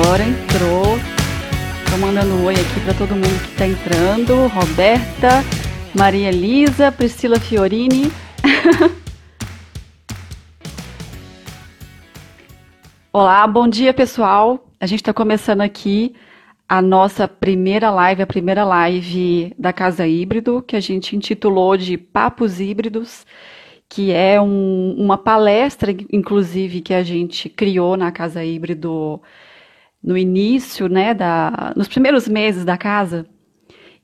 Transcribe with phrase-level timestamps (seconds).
[0.00, 0.96] Agora entrou.
[1.90, 4.46] Tô mandando um oi aqui para todo mundo que tá entrando.
[4.46, 5.42] Roberta,
[5.92, 8.12] Maria Elisa, Priscila Fiorini.
[13.12, 14.70] Olá, bom dia pessoal.
[14.78, 16.14] A gente está começando aqui
[16.68, 21.98] a nossa primeira live, a primeira live da Casa Híbrido, que a gente intitulou de
[21.98, 23.26] Papos Híbridos,
[23.88, 29.20] que é um, uma palestra, inclusive, que a gente criou na Casa Híbrido
[30.02, 33.26] no início, né, da, nos primeiros meses da casa.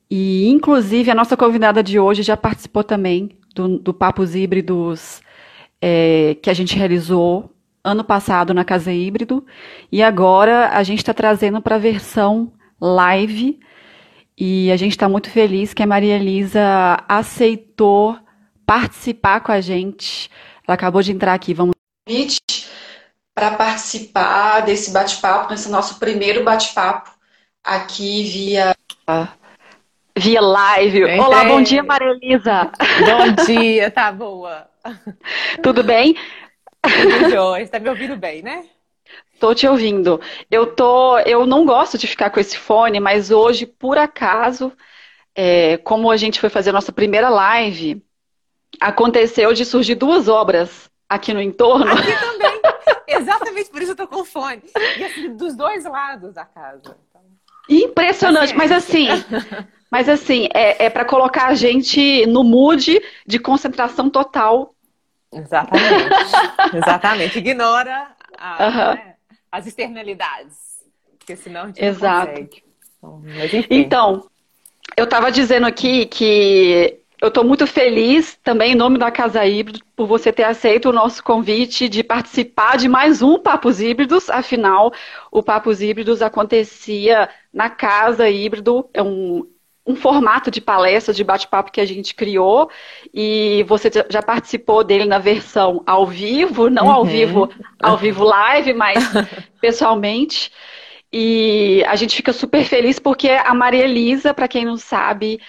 [0.09, 5.21] E, inclusive, a nossa convidada de hoje já participou também do, do Papos Híbridos
[5.81, 7.51] é, que a gente realizou
[7.83, 9.45] ano passado na Casa Híbrido.
[9.91, 12.51] E agora a gente está trazendo para a versão
[12.81, 13.59] live.
[14.37, 18.17] E a gente está muito feliz que a Maria Elisa aceitou
[18.65, 20.29] participar com a gente.
[20.67, 21.53] Ela acabou de entrar aqui.
[21.53, 21.75] Vamos
[23.35, 27.11] para participar desse bate-papo, nesse nosso primeiro bate-papo
[27.61, 28.73] aqui via
[30.17, 31.03] via live.
[31.19, 32.71] Olá, bom dia, Maria Elisa.
[33.05, 34.69] Bom dia, tá boa.
[35.61, 36.15] Tudo bem?
[36.81, 37.63] Tudo jóia.
[37.63, 38.63] Está me ouvindo bem, né?
[39.37, 40.21] Tô te ouvindo.
[40.49, 44.71] Eu tô, eu não gosto de ficar com esse fone, mas hoje, por acaso,
[45.35, 48.01] é, como a gente foi fazer a nossa primeira live,
[48.79, 51.91] aconteceu de surgir duas obras aqui no entorno.
[51.91, 52.64] Aqui também.
[53.55, 54.61] Exatamente por isso eu tô com fone.
[54.97, 56.97] E assim, dos dois lados da casa.
[57.09, 57.21] Então...
[57.69, 59.07] Impressionante, mas assim,
[59.89, 64.73] mas assim, é, é para colocar a gente no mood de concentração total.
[65.31, 66.09] Exatamente.
[66.75, 67.37] Exatamente.
[67.39, 69.15] Ignora a, né,
[69.51, 70.83] as externalidades.
[71.17, 72.27] Porque senão a gente Exato.
[72.27, 72.63] não consegue.
[73.69, 74.29] Então, então
[74.95, 79.79] eu estava dizendo aqui que eu estou muito feliz também, em nome da Casa Híbrido,
[79.95, 84.29] por você ter aceito o nosso convite de participar de mais um Papos Híbridos.
[84.29, 84.93] Afinal,
[85.31, 89.43] o Papos Híbridos acontecia na Casa Híbrido, é um,
[89.87, 92.69] um formato de palestra, de bate-papo que a gente criou,
[93.11, 96.91] e você já participou dele na versão ao vivo, não uhum.
[96.91, 97.49] ao vivo,
[97.81, 99.03] ao vivo live, mas
[99.59, 100.51] pessoalmente.
[101.11, 105.39] E a gente fica super feliz porque a Maria Elisa, para quem não sabe,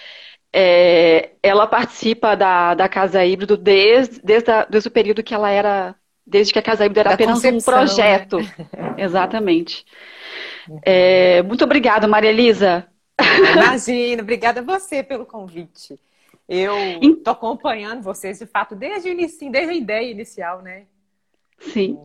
[0.59, 5.51] é, ela participa da, da Casa Híbrido desde, desde, a, desde o período que ela
[5.51, 5.95] era.
[6.25, 8.39] Desde que a Casa Híbrido era da apenas um projeto.
[8.39, 8.95] Né?
[8.97, 9.85] Exatamente.
[10.83, 12.87] É, muito obrigada, Maria Elisa.
[13.53, 15.97] Imagina, obrigada a você pelo convite.
[16.49, 20.85] Eu estou acompanhando vocês, de fato, desde o início, desde a ideia inicial, né?
[21.59, 21.99] Sim.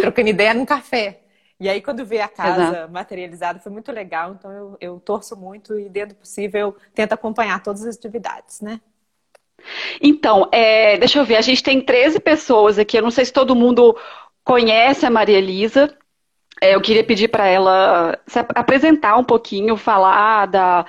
[0.00, 1.20] Trocando ideia num café.
[1.60, 2.92] E aí, quando vê a casa Exato.
[2.92, 4.32] materializada, foi muito legal.
[4.32, 8.80] Então, eu, eu torço muito e, dentro do possível, tento acompanhar todas as atividades, né?
[10.00, 12.96] Então, é, deixa eu ver, a gente tem 13 pessoas aqui.
[12.96, 13.94] Eu não sei se todo mundo
[14.42, 15.94] conhece a Maria Elisa.
[16.62, 20.86] É, eu queria pedir para ela se apresentar um pouquinho, falar da,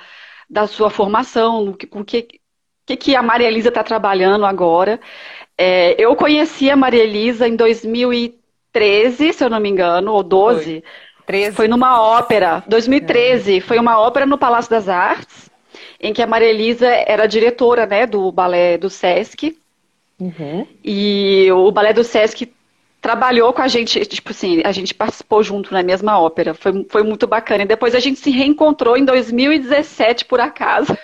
[0.48, 2.40] da sua formação, com o que,
[2.86, 4.98] que, que a Maria Elisa está trabalhando agora.
[5.56, 8.41] É, eu conheci a Maria Elisa em 2013.
[8.72, 10.64] 13, se eu não me engano, ou 12.
[10.64, 10.82] Foi,
[11.26, 11.56] 13.
[11.56, 12.62] foi numa ópera.
[12.66, 13.60] 2013, é.
[13.60, 15.50] foi uma ópera no Palácio das Artes,
[16.00, 19.56] em que a Maria Elisa era diretora né, do balé do Sesc.
[20.18, 20.66] Uhum.
[20.84, 22.52] E o balé do Sesc
[23.02, 26.54] trabalhou com a gente, tipo assim, a gente participou junto na mesma ópera.
[26.54, 27.64] Foi, foi muito bacana.
[27.64, 30.96] E depois a gente se reencontrou em 2017, por acaso.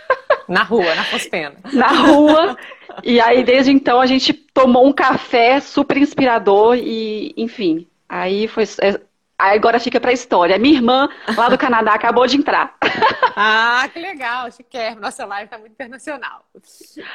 [0.49, 1.57] Na rua, na Fospena.
[1.75, 2.57] na rua.
[3.03, 8.65] E aí, desde então, a gente tomou um café super inspirador e, enfim, aí foi.
[8.81, 9.01] É,
[9.39, 10.59] aí agora fica pra história.
[10.59, 12.77] Minha irmã, lá do Canadá, acabou de entrar.
[13.41, 15.01] Ah, que legal, chiquérrimo.
[15.01, 16.45] Nossa live tá muito internacional.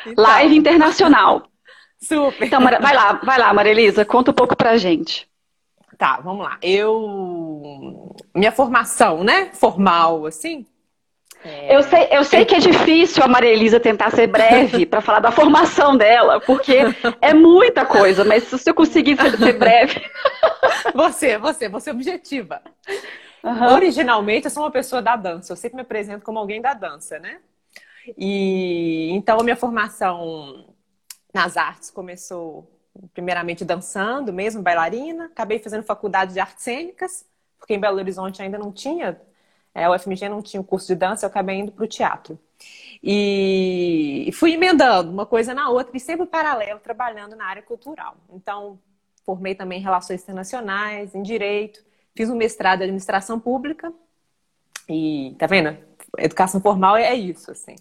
[0.08, 0.24] Então...
[0.24, 1.50] Live internacional.
[2.00, 2.46] Super.
[2.48, 5.28] Então, vai lá, vai lá, Marilisa, conta um pouco pra gente.
[5.98, 6.58] Tá, vamos lá.
[6.62, 8.16] Eu.
[8.34, 9.50] Minha formação, né?
[9.54, 10.66] Formal, assim,
[11.44, 11.76] é...
[11.76, 15.20] Eu sei, eu sei que é difícil a Maria Elisa tentar ser breve para falar
[15.20, 16.78] da formação dela, porque
[17.22, 20.02] é muita coisa, mas se eu conseguir ser, ser breve.
[20.94, 22.62] Você, você, você é objetiva.
[23.44, 23.74] Uhum.
[23.74, 27.18] Originalmente, eu sou uma pessoa da dança, eu sempre me apresento como alguém da dança,
[27.20, 27.40] né?
[28.18, 30.74] E então a minha formação
[31.34, 32.70] nas artes começou
[33.14, 37.26] primeiramente dançando, mesmo bailarina, acabei fazendo faculdade de artes cênicas,
[37.58, 39.20] porque em Belo Horizonte ainda não tinha
[39.74, 42.40] é, o FMG não tinha o curso de dança, eu acabei indo para o teatro.
[43.04, 48.16] E fui emendando uma coisa na outra e sempre paralelo, trabalhando na área cultural.
[48.32, 48.80] Então,
[49.26, 51.84] formei também em Relações Internacionais, em Direito,
[52.16, 53.92] fiz um mestrado em Administração Pública
[54.88, 55.78] e, tá vendo?
[56.18, 57.76] Educação formal é isso, assim.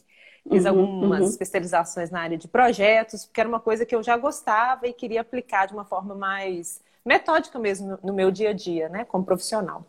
[0.49, 1.29] Fiz uhum, algumas uhum.
[1.29, 5.21] especializações na área de projetos, porque era uma coisa que eu já gostava e queria
[5.21, 9.25] aplicar de uma forma mais metódica mesmo no, no meu dia a dia, né, como
[9.25, 9.87] profissional.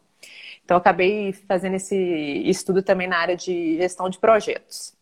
[0.64, 1.96] Então, acabei fazendo esse
[2.46, 4.94] estudo também na área de gestão de projetos.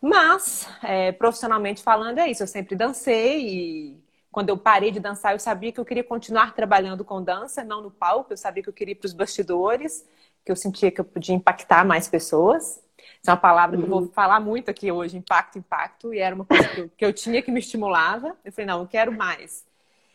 [0.00, 2.42] Mas, é, profissionalmente falando, é isso.
[2.42, 4.02] Eu sempre dancei e
[4.32, 7.80] quando eu parei de dançar, eu sabia que eu queria continuar trabalhando com dança, não
[7.80, 8.32] no palco.
[8.32, 10.04] Eu sabia que eu queria ir para os bastidores,
[10.44, 12.82] que eu sentia que eu podia impactar mais pessoas.
[13.22, 14.08] Essa é uma palavra que eu vou uhum.
[14.08, 17.40] falar muito aqui hoje, impacto, impacto, e era uma coisa que eu, que eu tinha
[17.40, 18.36] que me estimulava.
[18.44, 19.64] Eu falei, não, eu quero mais.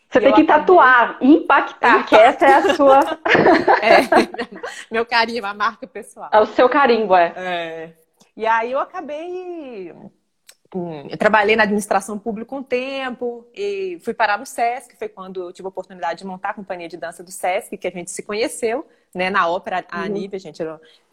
[0.09, 2.99] Você tem que tatuar, impactar, que essa é a sua.
[3.83, 4.01] é,
[4.89, 6.29] meu carinho, a marca pessoal.
[6.31, 7.33] É o seu carimbo, é.
[7.35, 7.93] é.
[8.35, 9.93] E aí eu acabei.
[10.73, 15.43] Hum, eu trabalhei na administração pública um tempo e fui parar no SESC, foi quando
[15.43, 18.11] eu tive a oportunidade de montar a companhia de dança do SESC, que a gente
[18.11, 19.85] se conheceu, né, na ópera.
[19.89, 20.07] A uhum.
[20.07, 20.61] Nívia, gente,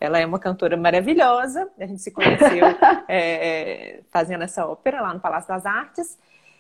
[0.01, 2.67] ela é uma cantora maravilhosa, a gente se conheceu
[3.09, 6.19] é, fazendo essa ópera lá no Palácio das Artes.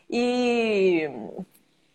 [0.09, 1.09] E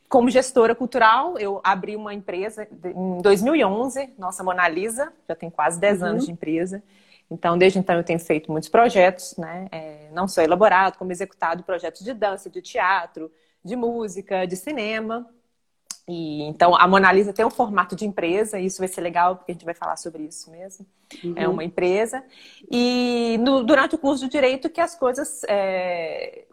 [0.09, 5.79] como gestora cultural, eu abri uma empresa em 2011, nossa Mona Lisa, já tem quase
[5.79, 6.07] 10 uhum.
[6.07, 6.83] anos de empresa.
[7.29, 9.67] Então, desde então, eu tenho feito muitos projetos, né?
[9.71, 13.31] É, não só elaborado, como executado projetos de dança, de teatro,
[13.63, 15.29] de música, de cinema.
[16.07, 19.35] E, então, a Mona Lisa tem um formato de empresa, e isso vai ser legal,
[19.35, 20.87] porque a gente vai falar sobre isso mesmo.
[21.23, 21.33] Uhum.
[21.35, 22.23] É uma empresa.
[22.71, 26.45] E no, durante o curso de Direito que as coisas é,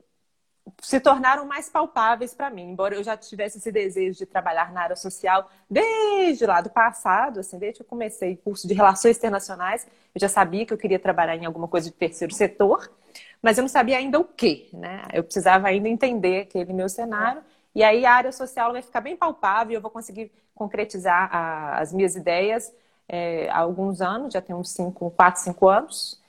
[0.82, 4.82] se tornaram mais palpáveis para mim, embora eu já tivesse esse desejo de trabalhar na
[4.82, 9.86] área social desde lá do passado, assim, desde que eu comecei curso de Relações Internacionais,
[10.14, 12.90] eu já sabia que eu queria trabalhar em alguma coisa de terceiro setor,
[13.40, 15.02] mas eu não sabia ainda o que, né?
[15.12, 17.42] Eu precisava ainda entender aquele meu cenário,
[17.74, 21.92] e aí a área social vai ficar bem palpável, eu vou conseguir concretizar a, as
[21.92, 22.72] minhas ideias
[23.08, 26.20] é, há alguns anos, já tem uns 5, 4, 5 anos,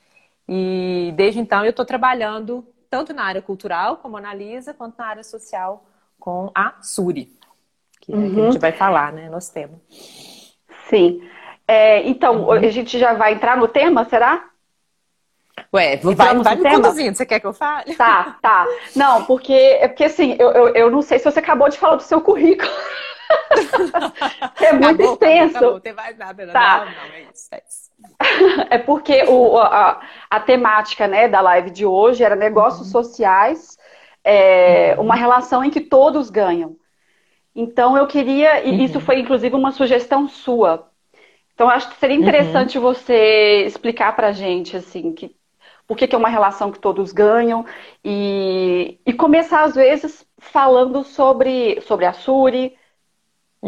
[0.48, 5.06] e desde então eu estou trabalhando tanto na área cultural, como a Analisa, quanto na
[5.06, 5.86] área social,
[6.20, 7.32] com a Suri,
[8.02, 8.34] que, uhum.
[8.34, 9.80] que a gente vai falar, né, nosso tema.
[10.90, 11.22] Sim.
[11.68, 12.52] É, então, uhum.
[12.52, 14.50] a gente já vai entrar no tema, será?
[15.74, 16.76] Ué, vai, vai me tema?
[16.76, 17.96] conduzindo, você quer que eu fale?
[17.96, 18.66] Tá, tá.
[18.96, 21.96] Não, porque, é porque assim, eu, eu, eu não sei se você acabou de falar
[21.96, 22.72] do seu currículo.
[24.62, 25.58] é muito acabou, extenso.
[25.58, 26.48] Acabou, não tem mais nada.
[26.48, 26.80] Tá.
[26.80, 27.88] Não, não, é isso, é isso.
[28.70, 33.04] É porque o, a, a, temática né, da live de hoje era negócios uhum.
[33.04, 33.78] sociais,
[34.24, 35.06] é, uhum.
[35.06, 36.76] uma relação em que todos ganham.
[37.56, 38.84] Então eu queria, e uhum.
[38.84, 40.90] isso foi inclusive uma sugestão sua.
[41.54, 42.84] Então acho que seria interessante uhum.
[42.84, 45.36] você explicar pra gente assim que
[45.88, 47.66] por que, que, é uma relação que todos ganham
[48.04, 52.76] e, e começar às vezes falando sobre, sobre a Suri.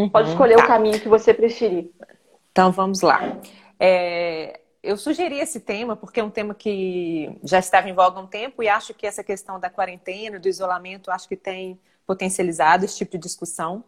[0.08, 0.34] Pode uhum.
[0.34, 0.64] escolher tá.
[0.64, 1.92] o caminho que você preferir.
[2.52, 3.38] Então vamos lá.
[3.80, 8.24] É, eu sugeri esse tema porque é um tema que já estava em voga há
[8.24, 12.86] um tempo e acho que essa questão da quarentena, do isolamento, acho que tem potencializado
[12.86, 13.84] esse tipo de discussão.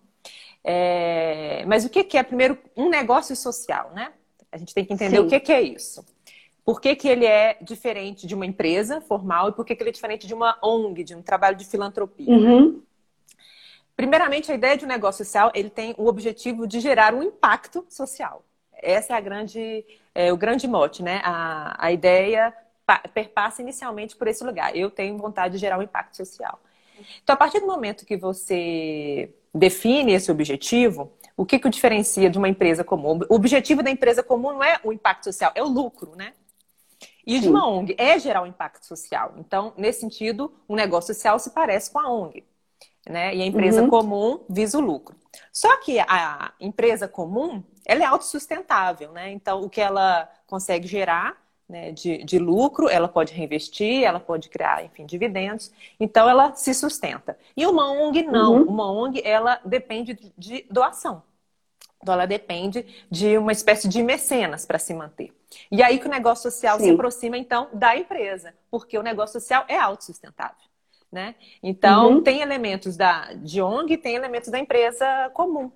[0.64, 4.12] É, mas o que, que é, primeiro, um negócio social, né?
[4.52, 5.24] A gente tem que entender Sim.
[5.24, 6.06] o que, que é isso.
[6.64, 9.90] Por que, que ele é diferente de uma empresa formal e por que, que ele
[9.90, 12.30] é diferente de uma ONG, de um trabalho de filantropia?
[12.30, 12.82] Uhum.
[14.02, 17.86] Primeiramente, a ideia de um negócio social, ele tem o objetivo de gerar um impacto
[17.88, 18.44] social.
[18.74, 21.22] Essa é a grande, é, o grande mote, né?
[21.24, 22.52] A, a ideia
[23.14, 24.76] perpassa inicialmente por esse lugar.
[24.76, 26.60] Eu tenho vontade de gerar um impacto social.
[27.22, 32.28] Então, a partir do momento que você define esse objetivo, o que, que o diferencia
[32.28, 33.20] de uma empresa comum?
[33.30, 36.34] O objetivo da empresa comum não é o impacto social, é o lucro, né?
[37.24, 39.36] E de uma ONG é gerar um impacto social.
[39.38, 42.44] Então, nesse sentido, um negócio social se parece com a ONG.
[43.08, 43.36] Né?
[43.36, 43.90] E a empresa uhum.
[43.90, 45.16] comum visa o lucro.
[45.52, 49.32] Só que a empresa comum, ela é autossustentável, né?
[49.32, 54.50] Então, o que ela consegue gerar né, de, de, lucro, ela pode reinvestir, ela pode
[54.50, 55.72] criar, enfim, dividendos.
[56.00, 57.38] Então, ela se sustenta.
[57.56, 58.56] E uma ONG, não.
[58.56, 58.64] Uhum.
[58.64, 61.24] Uma ONG, ela depende de doação.
[62.02, 65.34] Então, ela depende de uma espécie de mecenas para se manter.
[65.72, 66.86] E aí que o negócio social Sim.
[66.86, 70.71] se aproxima, então, da empresa, porque o negócio social é autossustentável.
[71.12, 71.36] Né?
[71.62, 72.24] Então, uhum.
[72.24, 75.70] tem elementos da, de ONG, tem elementos da empresa comum.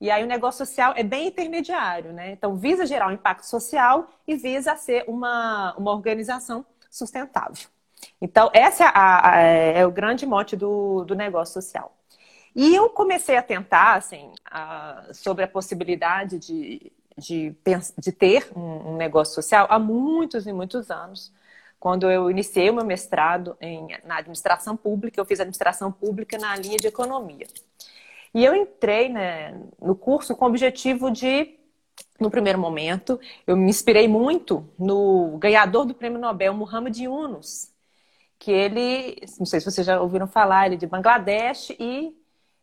[0.00, 2.30] E aí o negócio social é bem intermediário, né?
[2.30, 7.68] Então, visa gerar um impacto social e visa ser uma, uma organização sustentável.
[8.20, 11.94] Então, esse é, a, a, é o grande mote do, do negócio social.
[12.54, 17.54] E eu comecei a tentar, assim, a, sobre a possibilidade de, de,
[17.98, 21.32] de ter um, um, negócio social há muitos e muitos anos.
[21.78, 26.56] Quando eu iniciei o meu mestrado em, na administração pública, eu fiz administração pública na
[26.56, 27.46] linha de economia.
[28.34, 31.56] E eu entrei né, no curso com o objetivo de,
[32.20, 37.72] no primeiro momento, eu me inspirei muito no ganhador do prêmio Nobel, Muhammad Yunus,
[38.38, 42.14] que ele, não sei se vocês já ouviram falar, ele é de Bangladesh e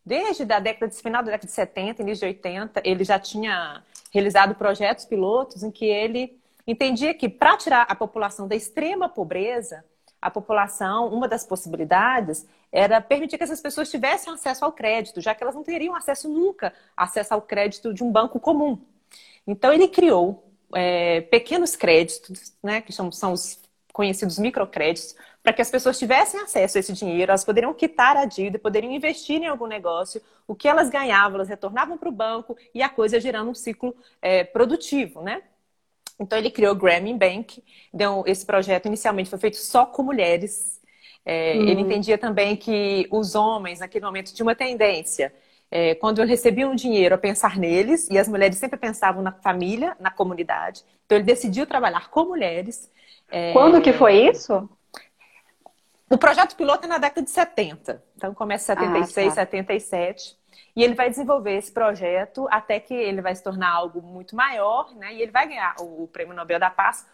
[0.06, 3.84] desde a década de final da década de 70, início de 80, ele já tinha
[4.12, 9.84] realizado projetos pilotos em que ele entendia que para tirar a população da extrema pobreza,
[10.22, 15.36] a população, uma das possibilidades era permitir que essas pessoas tivessem acesso ao crédito, já
[15.36, 18.80] que elas não teriam acesso nunca acesso ao crédito de um banco comum.
[19.46, 20.44] Então ele criou
[20.74, 23.60] é, pequenos créditos, né, que são, são os
[23.94, 28.26] conhecidos microcréditos, para que as pessoas tivessem acesso a esse dinheiro, elas poderiam quitar a
[28.26, 32.58] dívida, poderiam investir em algum negócio, o que elas ganhavam, elas retornavam para o banco
[32.74, 35.44] e a coisa gerando um ciclo é, produtivo, né?
[36.20, 37.64] Então ele criou o Grameen Bank.
[37.94, 40.82] Então, esse projeto inicialmente foi feito só com mulheres.
[41.26, 41.68] É, uhum.
[41.68, 45.34] Ele entendia também que os homens, naquele momento, tinham uma tendência.
[45.72, 49.98] É, quando recebiam um dinheiro, a pensar neles, e as mulheres sempre pensavam na família,
[50.00, 50.84] na comunidade.
[51.06, 52.90] Então ele decidiu trabalhar com mulheres.
[53.30, 53.52] É...
[53.52, 54.70] Quando que foi isso?
[56.10, 58.02] O projeto piloto é na década de 70.
[58.16, 59.42] Então começa em 76, ah, tá.
[59.42, 60.38] 77.
[60.76, 64.94] E ele vai desenvolver esse projeto até que ele vai se tornar algo muito maior,
[64.96, 65.14] né?
[65.14, 67.06] E ele vai ganhar o Prêmio Nobel da Paz,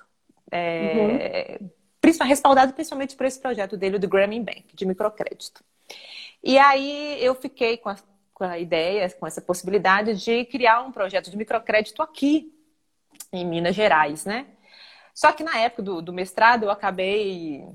[0.52, 2.26] é, uhum.
[2.26, 5.64] respaldado principalmente por esse projeto dele, do Grameen Bank, de microcrédito.
[6.44, 7.96] E aí eu fiquei com a,
[8.34, 12.52] com a ideia, com essa possibilidade de criar um projeto de microcrédito aqui,
[13.32, 14.48] em Minas Gerais, né?
[15.14, 17.66] Só que na época do, do mestrado eu acabei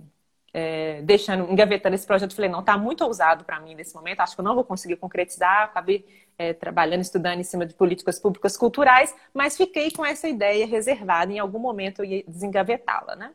[0.58, 4.34] é, deixando, engavetando esse projeto, falei, não, tá muito ousado para mim nesse momento, acho
[4.34, 6.06] que eu não vou conseguir concretizar, acabei
[6.38, 11.30] é, trabalhando, estudando em cima de políticas públicas culturais, mas fiquei com essa ideia reservada,
[11.30, 13.32] em algum momento eu ia desengavetá-la, né?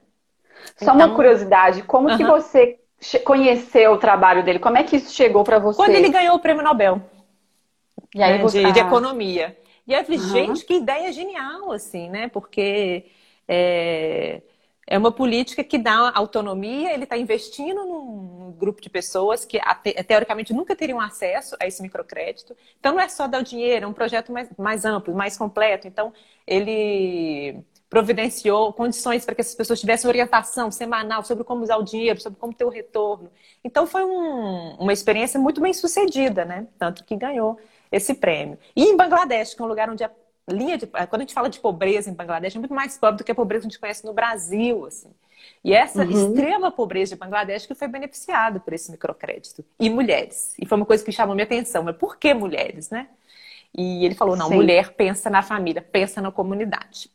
[0.78, 2.18] Só então, uma curiosidade, como uh -huh.
[2.18, 2.80] que você
[3.24, 4.58] conheceu o trabalho dele?
[4.58, 5.78] Como é que isso chegou para você?
[5.78, 7.04] Quando ele ganhou o prêmio Nobel.
[8.16, 8.64] E aí né, você...
[8.64, 9.56] de, de, economia.
[9.86, 10.32] E aí eu falei, uh -huh.
[10.32, 12.30] gente, que ideia genial, assim, né?
[12.30, 13.06] Porque
[13.48, 14.42] é,
[14.88, 19.60] é uma política que dá autonomia, ele está investindo num grupo de pessoas que
[20.08, 22.56] teoricamente nunca teriam acesso a esse microcrédito.
[22.80, 25.88] Então não é só dar o dinheiro, é um projeto mais, mais amplo, mais completo.
[25.88, 26.12] Então
[26.46, 32.22] ele providenciou condições para que essas pessoas tivessem orientação semanal sobre como usar o dinheiro,
[32.22, 33.30] sobre como ter o retorno.
[33.64, 36.68] Então foi um, uma experiência muito bem sucedida, né?
[36.80, 37.60] Tanto que ganhou
[37.92, 38.58] esse prêmio.
[38.76, 40.12] E em Bangladesh, que é um lugar onde a
[40.50, 40.88] linha de.
[40.88, 43.36] Quando a gente fala de pobreza em Bangladesh, é muito mais pobre do que a
[43.36, 44.86] pobreza que a gente conhece no Brasil.
[44.86, 45.10] Assim.
[45.64, 46.10] E essa uhum.
[46.10, 49.64] extrema pobreza de Bangladesh que foi beneficiada por esse microcrédito.
[49.80, 50.56] E mulheres.
[50.60, 51.84] E foi uma coisa que chamou minha atenção.
[51.84, 53.08] Mas por que mulheres, né?
[53.76, 54.56] E ele falou: não, Sim.
[54.56, 57.10] mulher pensa na família, pensa na comunidade.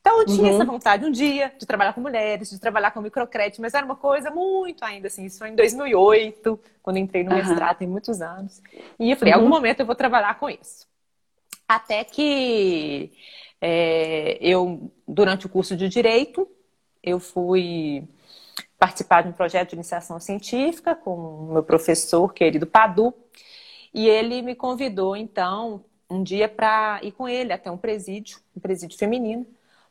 [0.00, 0.54] Então eu tinha uhum.
[0.54, 3.96] essa vontade um dia de trabalhar com mulheres, de trabalhar com microcrédito, mas era uma
[3.96, 5.24] coisa muito ainda assim.
[5.24, 7.36] Isso foi em 2008, quando entrei no uhum.
[7.36, 8.62] mestrado, tem muitos anos.
[8.98, 9.54] E eu falei: em algum uhum.
[9.54, 10.86] momento eu vou trabalhar com isso.
[11.68, 13.12] Até que
[13.60, 16.48] é, eu, durante o curso de Direito,
[17.02, 18.08] eu fui
[18.78, 23.12] participar de um projeto de iniciação científica com o meu professor querido Padu,
[23.92, 28.60] e ele me convidou, então, um dia para ir com ele até um presídio, um
[28.60, 29.46] presídio feminino,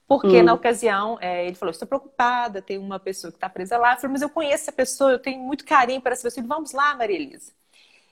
[0.08, 0.44] porque hum.
[0.44, 3.94] na ocasião é, ele falou: Estou preocupada, tem uma pessoa que está presa lá.
[3.94, 6.42] Eu falei: Mas eu conheço essa pessoa, eu tenho muito carinho para essa pessoa.
[6.42, 7.52] Ele, Vamos lá, Maria Elisa.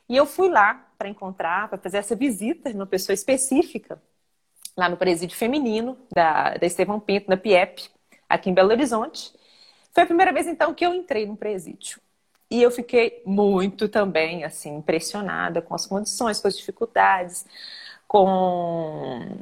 [0.07, 4.01] E eu fui lá para encontrar, para fazer essa visita de uma pessoa específica,
[4.77, 7.89] lá no presídio feminino da, da Estevão Pinto, na PIEP,
[8.29, 9.33] aqui em Belo Horizonte.
[9.91, 11.99] Foi a primeira vez, então, que eu entrei no presídio.
[12.51, 17.45] E eu fiquei muito também, assim, impressionada com as condições, com as dificuldades,
[18.07, 19.39] com...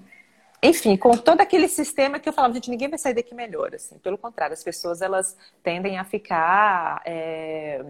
[0.61, 3.97] Enfim, com todo aquele sistema que eu falava, gente, ninguém vai sair daqui melhor, assim.
[3.97, 7.01] Pelo contrário, as pessoas, elas tendem a ficar...
[7.05, 7.83] É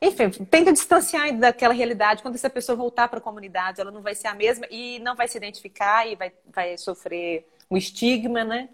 [0.00, 2.22] enfim, tenta distanciar daquela realidade.
[2.22, 5.16] Quando essa pessoa voltar para a comunidade, ela não vai ser a mesma e não
[5.16, 8.68] vai se identificar e vai, vai sofrer um estigma, né?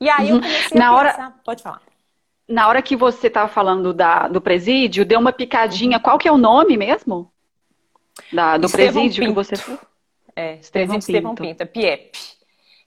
[0.00, 0.42] E aí eu uhum.
[0.42, 1.10] comecei Na a hora...
[1.10, 1.40] pensar...
[1.44, 1.82] Pode falar.
[2.48, 5.98] Na hora que você estava falando da, do presídio, deu uma picadinha.
[5.98, 7.30] Qual que é o nome mesmo?
[8.32, 9.32] Da, do Estevão presídio Pinto.
[9.32, 9.78] que você foi?
[10.36, 11.10] É, Estevão Pinto.
[11.10, 12.18] Estevão Pinto, é PIEP.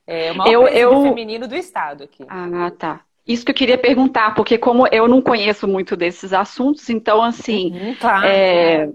[0.07, 1.03] É o maior eu, presídio eu...
[1.03, 2.25] feminino do estado aqui.
[2.29, 3.01] Ah, tá.
[3.29, 7.71] Isso que eu queria perguntar, porque como eu não conheço muito desses assuntos, então assim,
[7.71, 8.27] uhum, tá.
[8.27, 8.89] é,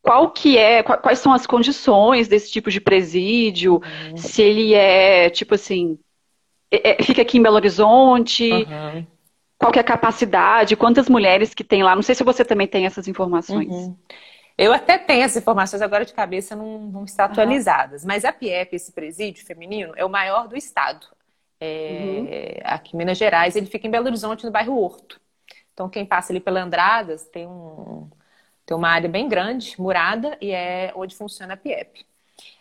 [0.00, 3.74] qual que é, quais são as condições desse tipo de presídio?
[3.74, 4.16] Uhum.
[4.16, 5.98] Se ele é tipo assim,
[6.70, 8.52] é, é, fica aqui em Belo Horizonte?
[8.52, 9.04] Uhum.
[9.58, 10.76] Qual que é a capacidade?
[10.76, 11.96] Quantas mulheres que tem lá?
[11.96, 13.68] Não sei se você também tem essas informações.
[13.68, 13.96] Uhum.
[14.56, 18.04] Eu até tenho essas informações agora de cabeça, não, não estão atualizadas.
[18.04, 21.08] Mas a PIEP, esse presídio feminino, é o maior do estado
[21.64, 22.60] é, uhum.
[22.64, 25.20] aqui em Minas Gerais, ele fica em Belo Horizonte, no bairro Horto.
[25.72, 28.08] Então, quem passa ali pela Andradas tem, um,
[28.66, 32.04] tem uma área bem grande, murada, e é onde funciona a PIEP.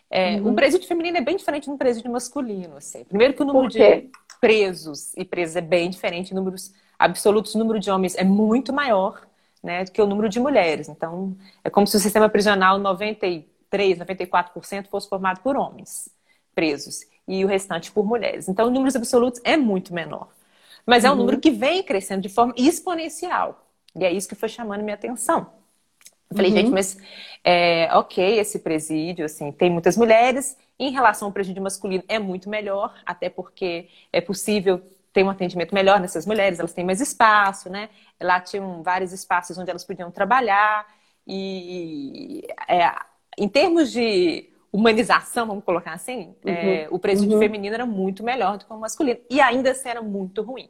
[0.10, 0.52] É, uhum.
[0.52, 2.78] O presídio feminino é bem diferente do presídio masculino.
[2.78, 3.04] Assim.
[3.06, 7.80] Primeiro que o número de presos e presas é bem diferente, números absolutos, o número
[7.80, 9.28] de homens é muito maior
[9.64, 10.88] né, do que o número de mulheres.
[10.88, 13.26] Então, é como se o sistema prisional 90
[13.72, 16.10] 94% fosse formado por homens
[16.54, 18.50] presos e o restante por mulheres.
[18.50, 20.28] Então, em números absolutos é muito menor.
[20.86, 21.20] Mas é um uhum.
[21.20, 23.66] número que vem crescendo de forma exponencial.
[23.96, 25.48] E é isso que foi chamando minha atenção.
[26.30, 26.58] Eu falei, uhum.
[26.58, 26.98] gente, mas
[27.42, 30.58] é, ok, esse presídio, assim, tem muitas mulheres.
[30.78, 34.82] Em relação ao presídio masculino, é muito melhor, até porque é possível
[35.14, 37.90] ter um atendimento melhor nessas mulheres, elas têm mais espaço, né?
[38.22, 40.86] Lá tinham vários espaços onde elas podiam trabalhar.
[41.26, 42.92] E é,
[43.38, 46.52] em termos de humanização, vamos colocar assim, uhum.
[46.52, 47.40] é, o presídio uhum.
[47.40, 49.20] feminino era muito melhor do que o masculino.
[49.30, 50.70] E ainda assim era muito ruim.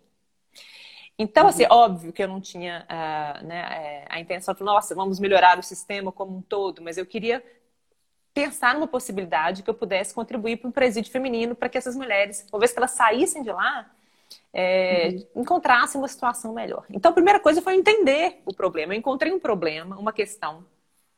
[1.20, 1.72] Então, assim, uhum.
[1.72, 5.63] óbvio que eu não tinha uh, né, é, a intenção de, nossa, vamos melhorar o
[5.63, 7.43] sistema como um todo, mas eu queria
[8.34, 12.48] pensar numa possibilidade que eu pudesse contribuir para um presídio feminino para que essas mulheres,
[12.51, 13.91] uma vez que elas saíssem de lá,
[14.51, 15.43] é, uhum.
[15.43, 16.86] encontrassem uma situação melhor.
[16.89, 18.96] Então, a primeira coisa foi entender o problema.
[18.96, 20.65] Eu encontrei um problema, uma questão,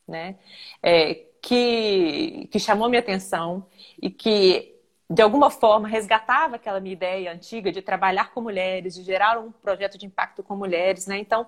[0.06, 0.36] né,
[0.82, 3.68] é, que, que chamou minha atenção
[4.02, 9.04] e que de alguma forma resgatava aquela minha ideia antiga de trabalhar com mulheres, de
[9.04, 11.20] gerar um projeto de impacto com mulheres, né?
[11.20, 11.46] Então,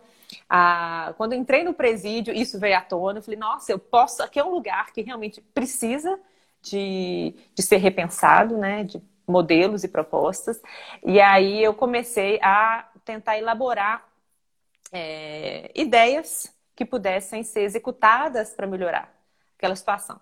[0.50, 4.38] a, quando entrei no presídio, isso veio à tona, eu falei, nossa, eu posso, aqui
[4.38, 6.20] é um lugar que realmente precisa
[6.62, 8.84] de, de ser repensado, né?
[8.84, 10.62] De modelos e propostas.
[11.06, 14.06] E aí eu comecei a tentar elaborar
[14.92, 19.15] é, ideias que pudessem ser executadas para melhorar
[19.66, 20.20] aquela situação.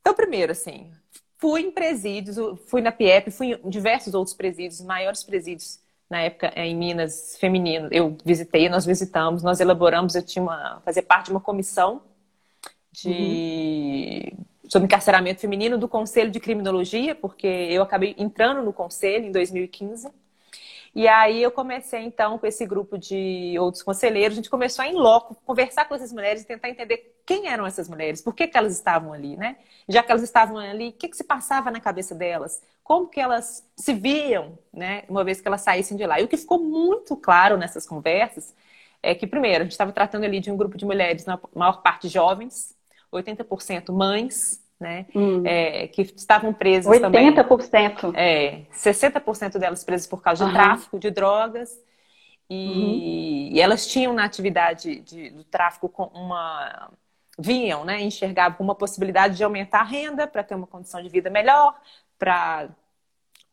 [0.00, 0.90] Então, primeiro, assim,
[1.38, 2.36] fui em presídios,
[2.66, 7.36] fui na PIEP, fui em diversos outros presídios, maiores presídios na época é, em Minas,
[7.38, 7.88] feminino.
[7.90, 12.02] Eu visitei, nós visitamos, nós elaboramos, eu tinha uma, fazer parte de uma comissão
[12.90, 14.44] de uhum.
[14.68, 20.10] sobre encarceramento feminino do Conselho de Criminologia, porque eu acabei entrando no conselho em 2015.
[20.94, 24.88] E aí eu comecei então com esse grupo de outros conselheiros, a gente começou a
[24.88, 28.46] em loco conversar com essas mulheres e tentar entender quem eram essas mulheres, por que,
[28.46, 29.56] que elas estavam ali, né?
[29.88, 32.62] Já que elas estavam ali, o que, que se passava na cabeça delas?
[32.84, 35.04] Como que elas se viam, né?
[35.08, 36.20] Uma vez que elas saíssem de lá.
[36.20, 38.54] E o que ficou muito claro nessas conversas
[39.02, 41.82] é que, primeiro, a gente estava tratando ali de um grupo de mulheres, na maior
[41.82, 42.76] parte jovens,
[43.10, 45.06] 80% mães, né?
[45.14, 45.42] Hum.
[45.46, 47.00] É, que estavam presas 80%.
[47.00, 47.34] também.
[47.34, 48.12] 80%.
[48.14, 50.50] É, 60% delas presas por causa uhum.
[50.50, 51.80] de tráfico de drogas.
[52.50, 53.56] E, uhum.
[53.56, 56.90] e elas tinham na atividade de, do tráfico uma
[57.38, 61.30] vinham, né, enxergavam uma possibilidade de aumentar a renda para ter uma condição de vida
[61.30, 61.74] melhor,
[62.18, 62.68] para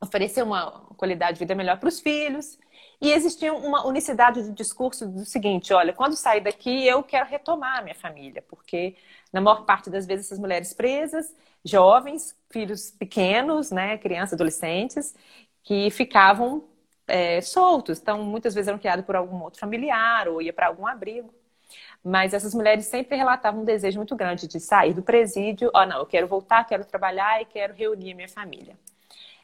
[0.02, 2.60] oferecer uma qualidade de vida melhor para os filhos.
[3.02, 7.80] E existia uma unicidade de discurso do seguinte: olha, quando sair daqui, eu quero retomar
[7.80, 8.96] a minha família, porque
[9.32, 11.34] na maior parte das vezes essas mulheres presas,
[11.64, 15.16] jovens, filhos pequenos, né, crianças, adolescentes,
[15.64, 16.64] que ficavam
[17.08, 20.86] é, soltos, então muitas vezes eram criados por algum outro familiar ou ia para algum
[20.86, 21.34] abrigo.
[22.04, 25.70] Mas essas mulheres sempre relatavam um desejo muito grande de sair do presídio.
[25.74, 28.78] Oh, não, eu quero voltar, quero trabalhar e quero reunir a minha família.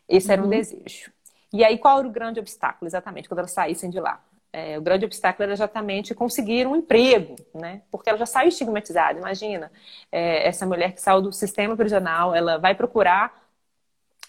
[0.08, 0.52] Esse era um uhum.
[0.52, 1.12] desejo.
[1.56, 4.22] E aí, qual era o grande obstáculo, exatamente, quando elas saíssem de lá?
[4.52, 7.82] É, o grande obstáculo era exatamente conseguir um emprego, né?
[7.90, 9.18] Porque ela já saiu estigmatizada.
[9.18, 9.72] Imagina,
[10.12, 13.34] é, essa mulher que saiu do sistema prisional, ela vai procurar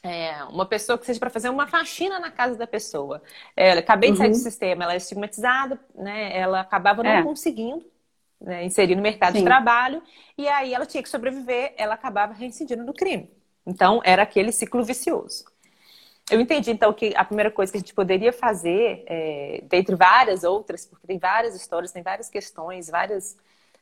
[0.04, 3.20] é, uma pessoa que seja para fazer uma faxina na casa da pessoa.
[3.56, 4.40] É, ela acabei de sair do uhum.
[4.40, 6.36] sistema, ela é estigmatizada, né?
[6.36, 7.22] Ela acabava não é.
[7.24, 7.84] conseguindo
[8.40, 9.40] né, inserir no mercado Sim.
[9.40, 10.00] de trabalho
[10.38, 13.30] e aí ela tinha que sobreviver, ela acabava reincidindo no crime.
[13.66, 15.44] Então era aquele ciclo vicioso.
[16.30, 20.42] Eu entendi, então, que a primeira coisa que a gente poderia fazer, é, dentre várias
[20.42, 23.36] outras, porque tem várias histórias, tem várias questões, várias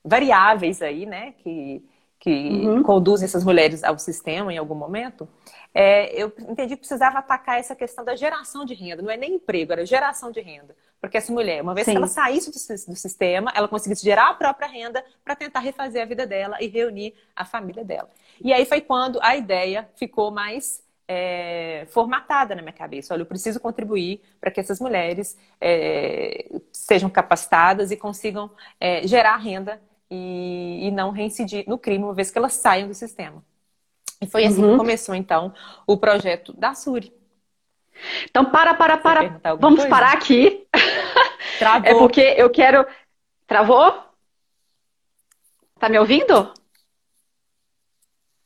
[0.05, 1.83] variáveis aí, né, que,
[2.21, 2.83] que uhum.
[2.83, 5.27] conduzem essas mulheres ao sistema em algum momento,
[5.73, 9.03] é, eu entendi que precisava atacar essa questão da geração de renda.
[9.03, 10.77] Não é nem emprego, era geração de renda.
[11.01, 11.93] Porque essa mulher, uma vez Sim.
[11.93, 16.03] que ela saísse do, do sistema, ela conseguisse gerar a própria renda para tentar refazer
[16.03, 18.11] a vida dela e reunir a família dela.
[18.41, 23.15] E aí foi quando a ideia ficou mais é, formatada na minha cabeça.
[23.15, 29.37] Olha, eu preciso contribuir para que essas mulheres é, sejam capacitadas e consigam é, gerar
[29.37, 33.43] renda e, e, não reincidir no crime, uma vez que elas saiam do sistema.
[34.21, 34.73] E foi assim uhum.
[34.73, 35.53] que começou, então,
[35.87, 37.13] o projeto da Suri.
[38.25, 39.41] Então, para, para, para.
[39.57, 39.89] Vamos coisa?
[39.89, 40.67] parar aqui.
[41.59, 41.91] Travou.
[41.91, 42.87] É porque eu quero.
[43.47, 44.05] Travou?
[45.79, 46.53] Tá me ouvindo?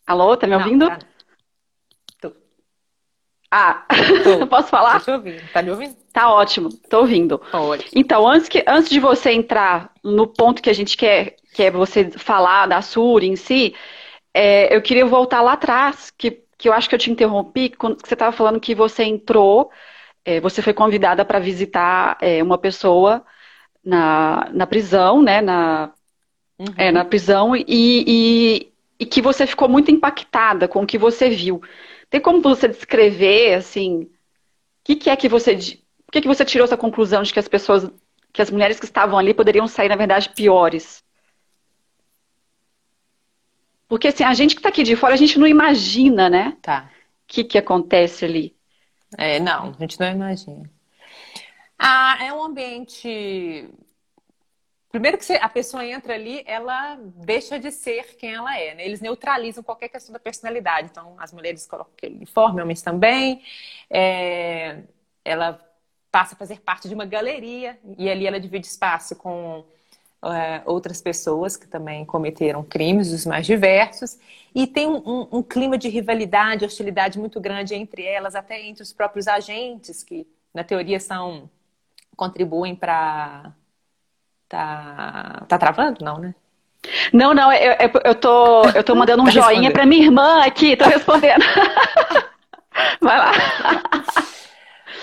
[0.07, 0.89] Alô, tá me não, ouvindo?
[0.89, 0.99] Tá.
[3.51, 3.87] Ah,
[4.49, 5.03] posso falar?
[5.05, 5.43] Tô ouvindo.
[5.53, 5.97] Tá me ouvindo?
[6.13, 7.41] Tá ótimo, tô ouvindo.
[7.53, 7.91] Ótimo.
[7.95, 11.71] Então, antes, que, antes de você entrar no ponto que a gente quer, que é
[11.71, 13.75] você falar da SUR em si,
[14.35, 17.99] é, eu queria voltar lá atrás, que, que eu acho que eu te interrompi, quando
[18.05, 19.71] você estava falando que você entrou,
[20.25, 23.25] é, você foi convidada para visitar é, uma pessoa
[23.83, 25.41] na, na prisão, né?
[25.41, 25.91] Na,
[26.59, 26.67] uhum.
[26.77, 31.31] é, na prisão, e, e e que você ficou muito impactada com o que você
[31.31, 31.63] viu.
[32.11, 34.11] Tem como você descrever, assim, o
[34.85, 35.57] que, que, é que você.
[35.57, 37.91] Por que, que você tirou essa conclusão de que as pessoas,
[38.33, 41.05] que as mulheres que estavam ali poderiam sair, na verdade, piores?
[43.87, 46.57] Porque assim, a gente que está aqui de fora, a gente não imagina, né?
[46.63, 46.91] Tá.
[47.25, 48.55] O que, que acontece ali.
[49.17, 50.71] É, não, a gente não imagina.
[51.79, 53.69] Ah, é um ambiente
[54.91, 58.87] Primeiro que a pessoa entra ali, ela deixa de ser quem ela é, né?
[58.87, 60.89] Eles neutralizam qualquer questão da personalidade.
[60.91, 63.43] Então, as mulheres colocam aquele uniforme, homens também.
[63.91, 64.83] É...
[65.25, 65.61] Ela
[66.11, 69.65] passa a fazer parte de uma galeria e ali ela divide espaço com
[70.25, 74.19] é, outras pessoas que também cometeram crimes dos mais diversos
[74.55, 78.83] e tem um, um, um clima de rivalidade, hostilidade muito grande entre elas, até entre
[78.83, 81.49] os próprios agentes que, na teoria, são
[82.17, 83.55] contribuem para
[84.49, 86.05] Tá, tá travando?
[86.05, 86.35] Não, né?
[87.13, 90.43] Não, não, eu, eu, eu, tô, eu tô mandando um tá joinha para minha irmã
[90.45, 91.45] aqui, tô respondendo.
[93.01, 93.33] Vai lá.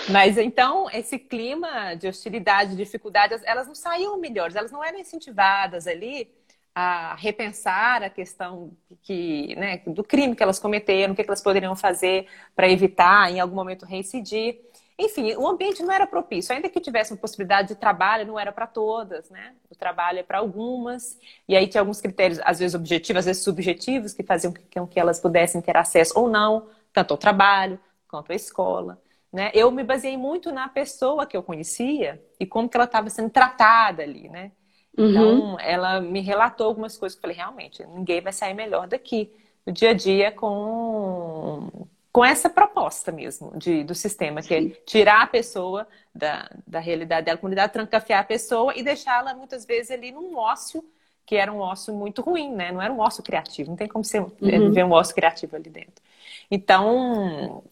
[0.08, 4.98] Mas então, esse clima de hostilidade, de dificuldades, elas não saíam melhores, elas não eram
[4.98, 6.28] incentivadas ali
[6.74, 11.74] a repensar a questão que, né, do crime que elas cometeram, o que elas poderiam
[11.74, 14.60] fazer para evitar em algum momento reincidir.
[14.98, 16.54] Enfim, o ambiente não era propício.
[16.54, 19.54] Ainda que tivesse uma possibilidade de trabalho, não era para todas, né?
[19.70, 21.18] O trabalho é para algumas.
[21.46, 24.98] E aí tinha alguns critérios, às vezes objetivos, às vezes subjetivos, que faziam com que
[24.98, 27.78] elas pudessem ter acesso ou não, tanto ao trabalho
[28.08, 29.00] quanto à escola.
[29.30, 29.50] Né?
[29.52, 33.28] Eu me baseei muito na pessoa que eu conhecia e como que ela estava sendo
[33.28, 34.52] tratada ali, né?
[34.96, 35.60] Então, uhum.
[35.60, 39.30] ela me relatou algumas coisas que eu falei, realmente, ninguém vai sair melhor daqui
[39.66, 45.20] no dia a dia com com essa proposta mesmo de, do sistema, que é tirar
[45.20, 50.10] a pessoa da, da realidade da comunidade, trancafiar a pessoa e deixá-la muitas vezes ali
[50.12, 50.82] num ócio,
[51.26, 52.72] que era um ócio muito ruim, né?
[52.72, 54.72] Não era um ócio criativo, não tem como ser, é, uhum.
[54.72, 56.02] ver um ócio criativo ali dentro.
[56.50, 57.62] Então,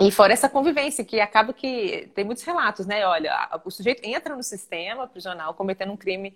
[0.00, 3.06] e fora essa convivência, que acaba que tem muitos relatos, né?
[3.06, 6.34] Olha, o sujeito entra no sistema prisional cometendo um crime,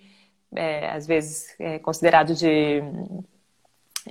[0.55, 2.81] é, às vezes é, considerado de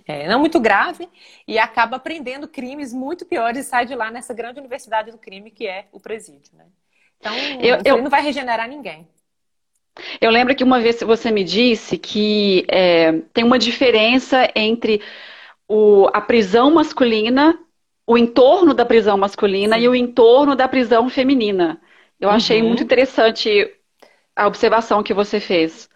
[0.06, 1.08] é, não muito grave
[1.48, 5.52] e acaba aprendendo crimes muito piores e sai de lá nessa grande universidade do crime
[5.52, 6.52] que é o presídio.
[6.54, 6.66] Né?
[7.20, 8.02] Então, eu, eu...
[8.02, 9.08] não vai regenerar ninguém.
[10.22, 15.02] Eu lembro que uma vez você me disse que é, tem uma diferença entre
[15.68, 17.58] o, a prisão masculina,
[18.08, 19.82] o entorno da prisão masculina Sim.
[19.84, 21.82] e o entorno da prisão feminina.
[22.20, 22.36] Eu uhum.
[22.36, 23.72] achei muito interessante
[24.36, 25.90] a observação que você fez.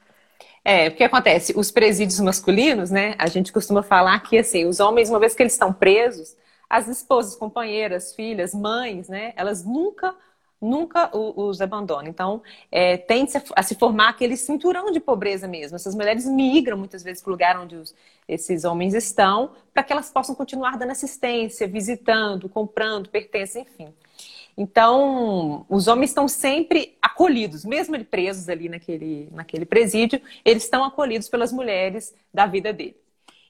[0.65, 1.53] É, o que acontece?
[1.57, 3.15] Os presídios masculinos, né?
[3.17, 6.37] A gente costuma falar que, assim, os homens, uma vez que eles estão presos,
[6.69, 9.33] as esposas, companheiras, filhas, mães, né?
[9.35, 10.15] Elas nunca,
[10.61, 12.07] nunca os abandonam.
[12.07, 15.75] Então, é, tende a se formar aquele cinturão de pobreza mesmo.
[15.75, 17.93] Essas mulheres migram muitas vezes para o lugar onde os,
[18.25, 23.93] esses homens estão, para que elas possam continuar dando assistência, visitando, comprando pertences, enfim.
[24.57, 30.83] Então, os homens estão sempre acolhidos, mesmo eles presos ali naquele, naquele presídio, eles estão
[30.83, 32.95] acolhidos pelas mulheres da vida deles.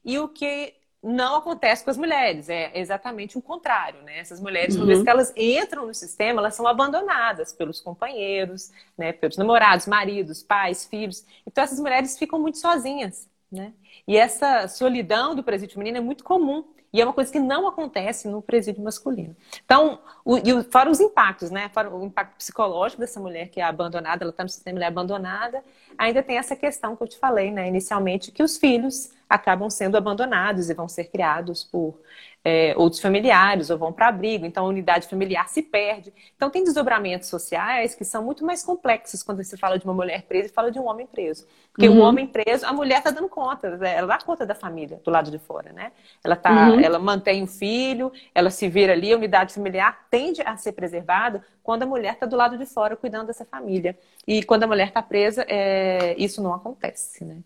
[0.05, 4.19] E o que não acontece com as mulheres, é exatamente o contrário, né?
[4.19, 5.03] Essas mulheres, uma vez uhum.
[5.03, 9.11] que elas entram no sistema, elas são abandonadas pelos companheiros, né?
[9.11, 11.25] pelos namorados, maridos, pais, filhos.
[11.45, 13.73] Então, essas mulheres ficam muito sozinhas, né?
[14.07, 16.65] E essa solidão do presídio feminino é muito comum.
[16.93, 19.35] E é uma coisa que não acontece no presídio masculino.
[19.65, 21.67] Então, o, e fora os impactos, né?
[21.73, 24.87] Fora o impacto psicológico dessa mulher que é abandonada, ela está no sistema, ela é
[24.89, 25.63] abandonada,
[25.97, 29.97] ainda tem essa questão que eu te falei, né, inicialmente, que os filhos acabam sendo
[29.97, 31.99] abandonados e vão ser criados por
[32.45, 36.13] é, outros familiares ou vão para abrigo, então a unidade familiar se perde.
[36.35, 40.23] Então tem desdobramentos sociais que são muito mais complexos quando se fala de uma mulher
[40.23, 41.47] presa e fala de um homem preso.
[41.71, 41.99] Porque uhum.
[41.99, 43.95] o homem preso, a mulher está dando conta, né?
[43.95, 45.91] ela dá conta da família do lado de fora, né?
[46.23, 46.79] Ela, tá, uhum.
[46.79, 51.43] ela mantém o filho, ela se vira ali, a unidade familiar tende a ser preservada
[51.63, 53.97] quando a mulher está do lado de fora cuidando dessa família.
[54.27, 57.37] E quando a mulher está presa, é, isso não acontece, né?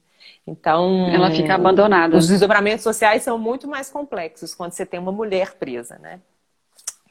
[0.45, 1.09] Então.
[1.09, 2.15] Ela fica abandonada.
[2.15, 6.21] Os desdobramentos sociais são muito mais complexos quando você tem uma mulher presa, né?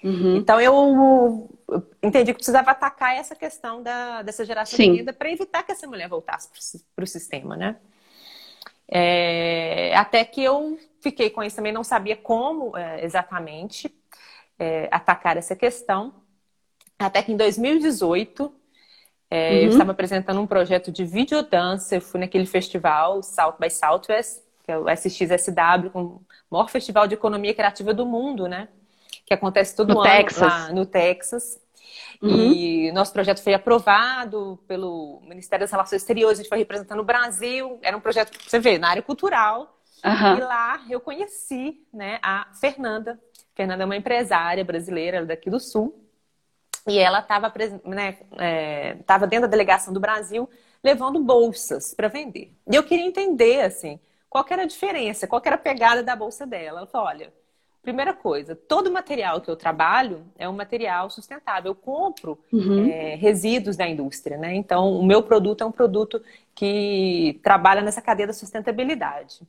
[0.03, 0.37] Uhum.
[0.37, 1.49] Então eu
[2.03, 4.93] entendi que precisava atacar essa questão da, dessa geração Sim.
[4.93, 6.49] de renda para evitar que essa mulher voltasse
[6.95, 7.77] para o sistema, né?
[8.89, 13.93] É, até que eu fiquei com isso também, não sabia como é, exatamente
[14.59, 16.15] é, atacar essa questão.
[16.99, 18.53] Até que em 2018
[19.31, 19.57] é, uhum.
[19.63, 24.71] Eu estava apresentando um projeto de videodança, eu fui naquele festival, South by Southwest, que
[24.71, 28.69] é o SXSW, o maior festival de economia criativa do mundo, né?
[29.25, 30.41] Que acontece todo no ano Texas.
[30.41, 31.61] lá no Texas.
[32.23, 32.31] Uhum.
[32.31, 37.05] E nosso projeto foi aprovado pelo Ministério das Relações Exteriores, a gente foi representando o
[37.05, 37.79] Brasil.
[37.83, 39.77] Era um projeto, você vê, na área cultural.
[40.05, 40.37] Uhum.
[40.37, 43.21] E lá eu conheci né, a Fernanda.
[43.55, 46.06] Fernanda é uma empresária brasileira daqui do Sul.
[46.87, 47.53] E ela estava
[47.85, 48.95] né, é,
[49.29, 50.49] dentro da delegação do Brasil
[50.83, 52.53] levando bolsas para vender.
[52.71, 53.99] E eu queria entender, assim,
[54.31, 56.81] qual era a diferença, qual era a pegada da bolsa dela.
[56.81, 57.33] Ela falou, olha,
[57.83, 61.73] primeira coisa, todo material que eu trabalho é um material sustentável.
[61.73, 62.89] Eu compro uhum.
[62.89, 64.55] é, resíduos da indústria, né?
[64.55, 66.23] Então, o meu produto é um produto
[66.55, 69.41] que trabalha nessa cadeia da sustentabilidade.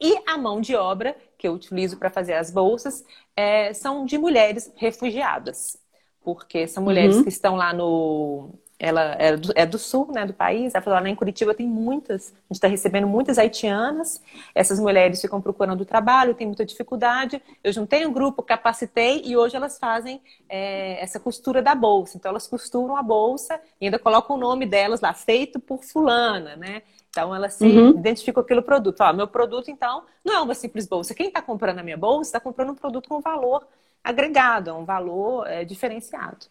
[0.00, 3.04] E a mão de obra que eu utilizo para fazer as bolsas
[3.34, 5.78] é, são de mulheres refugiadas
[6.26, 7.22] porque são mulheres uhum.
[7.22, 8.50] que estão lá no.
[8.80, 10.74] Ela é do, é do, sul, né, do país.
[10.74, 14.20] Ela falou, lá em Curitiba tem muitas, a gente está recebendo muitas haitianas.
[14.52, 17.40] Essas mulheres ficam procurando trabalho, tem muita dificuldade.
[17.62, 22.16] Eu juntei um grupo, capacitei e hoje elas fazem é, essa costura da bolsa.
[22.18, 26.56] Então elas costuram a bolsa e ainda colocam o nome delas lá, feito por fulana,
[26.56, 26.82] né?
[27.16, 27.90] Então elas se uhum.
[27.90, 29.00] identificam com aquele produto.
[29.00, 31.14] Ó, meu produto, então, não é uma simples bolsa.
[31.14, 33.66] Quem está comprando a minha bolsa está comprando um produto com valor
[34.04, 36.46] agregado, é um valor é, diferenciado.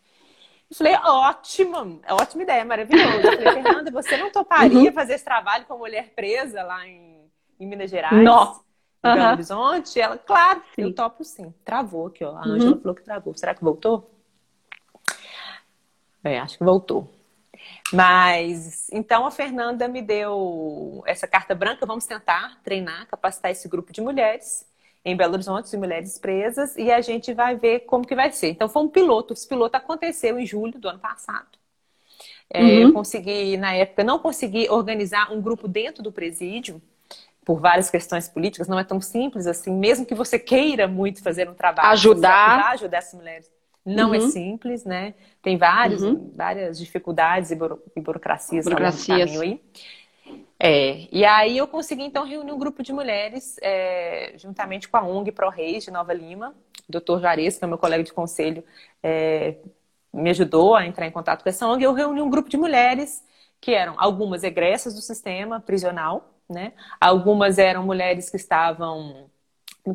[0.68, 3.16] Eu falei, ótimo, ótima ideia, maravilhoso.
[3.18, 4.92] Eu falei, Fernanda, você não toparia uhum.
[4.92, 8.24] fazer esse trabalho com mulher presa lá em, em Minas Gerais?
[8.24, 8.54] Não.
[9.04, 9.32] Em Belo uhum.
[9.34, 10.02] Horizonte?
[10.02, 10.82] Ela, claro, sim.
[10.82, 11.54] eu topo sim.
[11.64, 12.36] Travou aqui, ó.
[12.36, 12.82] A Ângela uhum.
[12.82, 13.38] falou que travou.
[13.38, 14.10] Será que voltou?
[16.24, 17.15] É, acho que voltou.
[17.94, 21.86] Mas então a Fernanda me deu essa carta branca.
[21.86, 24.66] Vamos tentar treinar, capacitar esse grupo de mulheres
[25.04, 28.50] em Belo Horizonte de mulheres presas e a gente vai ver como que vai ser.
[28.50, 31.48] Então foi um piloto, esse piloto aconteceu em julho do ano passado.
[32.50, 32.70] É, uhum.
[32.70, 36.82] Eu consegui, na época, não consegui organizar um grupo dentro do presídio,
[37.44, 41.48] por várias questões políticas, não é tão simples assim, mesmo que você queira muito fazer
[41.48, 41.90] um trabalho.
[41.90, 42.50] Ajudar.
[42.50, 43.55] Ajudar, ajudar essas mulheres.
[43.86, 44.26] Não é uhum.
[44.26, 45.14] é simples, né?
[45.42, 46.32] Tem vários, uhum.
[46.36, 49.32] várias dificuldades e, buro, e burocracias, burocracias.
[49.32, 49.62] no caminho aí.
[50.60, 55.04] É, e aí eu consegui então reunir um grupo de mulheres, é, juntamente com a
[55.04, 56.56] ONG Pro Reis de Nova Lima,
[56.88, 58.64] o doutor Juarez, que é meu colega de conselho,
[59.04, 59.58] é,
[60.14, 61.84] me ajudou a entrar em contato com essa ONG.
[61.84, 63.24] Eu reuni um grupo de mulheres
[63.60, 66.74] que eram algumas egressas do sistema prisional, né?
[67.00, 69.30] Algumas eram mulheres que estavam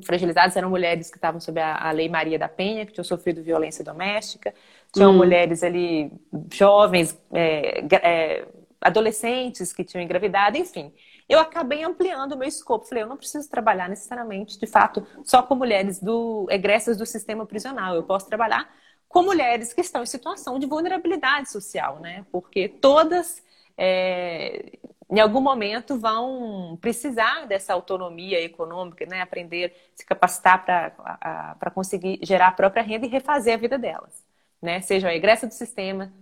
[0.04, 3.42] fragilizadas, eram mulheres que estavam sob a, a Lei Maria da Penha, que tinham sofrido
[3.42, 4.54] violência doméstica,
[4.92, 5.16] tinham hum.
[5.16, 6.12] mulheres ali
[6.52, 8.46] jovens, é, é,
[8.80, 10.92] adolescentes que tinham engravidado, enfim.
[11.28, 12.86] Eu acabei ampliando o meu escopo.
[12.86, 17.46] Falei, eu não preciso trabalhar necessariamente, de fato, só com mulheres do egressas do sistema
[17.46, 17.94] prisional.
[17.94, 18.68] Eu posso trabalhar
[19.08, 22.24] com mulheres que estão em situação de vulnerabilidade social, né?
[22.32, 23.42] Porque todas,
[23.76, 24.78] é,
[25.10, 29.20] em algum momento, vão precisar dessa autonomia econômica, né?
[29.20, 34.24] Aprender, se capacitar para conseguir gerar a própria renda e refazer a vida delas,
[34.62, 34.80] né?
[34.80, 36.12] Seja a egressa do sistema,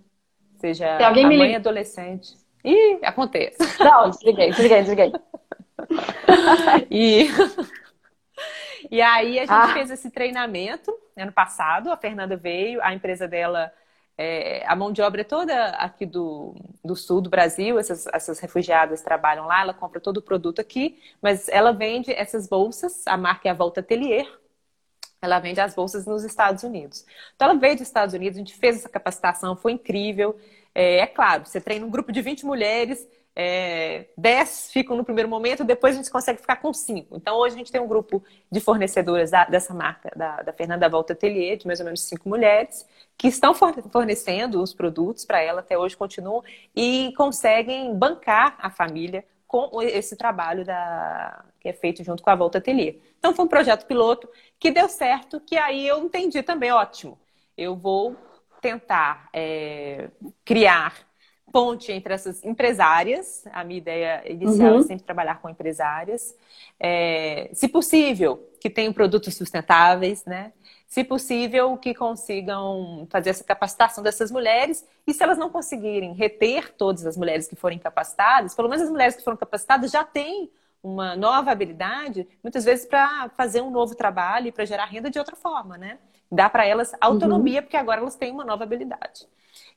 [0.57, 2.35] seja a mãe adolescente.
[2.64, 3.59] Ih, acontece.
[3.79, 5.12] Não, desliguei, desliguei, desliguei.
[6.90, 7.29] e...
[8.90, 9.72] e aí a gente ah.
[9.74, 13.72] fez esse treinamento ano passado, a Fernanda veio, a empresa dela,
[14.18, 16.54] é, a mão de obra é toda aqui do,
[16.85, 21.00] do sul do Brasil, essas, essas refugiadas trabalham lá, ela compra todo o produto aqui,
[21.22, 24.26] mas ela vende essas bolsas, a marca é a Volta Atelier,
[25.22, 27.04] ela vende as bolsas nos Estados Unidos.
[27.35, 30.37] Então ela veio dos Estados Unidos, a gente fez essa capacitação, foi incrível.
[30.74, 33.07] É, é claro, você treina um grupo de 20 mulheres,
[33.40, 37.16] é, 10 ficam no primeiro momento, depois a gente consegue ficar com 5.
[37.16, 38.20] Então, hoje a gente tem um grupo
[38.51, 42.29] de fornecedoras da, dessa marca, da, da, Fernanda Volta Atelier, de mais ou menos 5
[42.29, 42.85] mulheres,
[43.16, 46.42] que estão fornecendo os produtos para ela, até hoje continuam,
[46.74, 52.35] e conseguem bancar a família com esse trabalho da, que é feito junto com a
[52.35, 52.96] Volta Atelier.
[53.20, 57.16] Então, foi um projeto piloto que deu certo, que aí eu entendi também, ótimo.
[57.57, 58.16] Eu vou
[58.61, 60.11] tentar é,
[60.44, 61.08] criar
[61.53, 63.45] ponte entre essas empresárias.
[63.53, 64.81] A minha ideia inicial é uhum.
[64.81, 66.35] é sempre trabalhar com empresárias.
[66.79, 70.53] É, se possível, que tenham produtos sustentáveis, né?
[70.87, 74.87] Se possível, que consigam fazer essa capacitação dessas mulheres.
[75.07, 78.91] E se elas não conseguirem reter todas as mulheres que forem capacitadas, pelo menos as
[78.91, 80.51] mulheres que foram capacitadas já têm
[80.83, 85.19] uma nova habilidade, muitas vezes para fazer um novo trabalho e para gerar renda de
[85.19, 85.99] outra forma, né?
[86.31, 87.63] Dá para elas autonomia, uhum.
[87.65, 89.27] porque agora elas têm uma nova habilidade.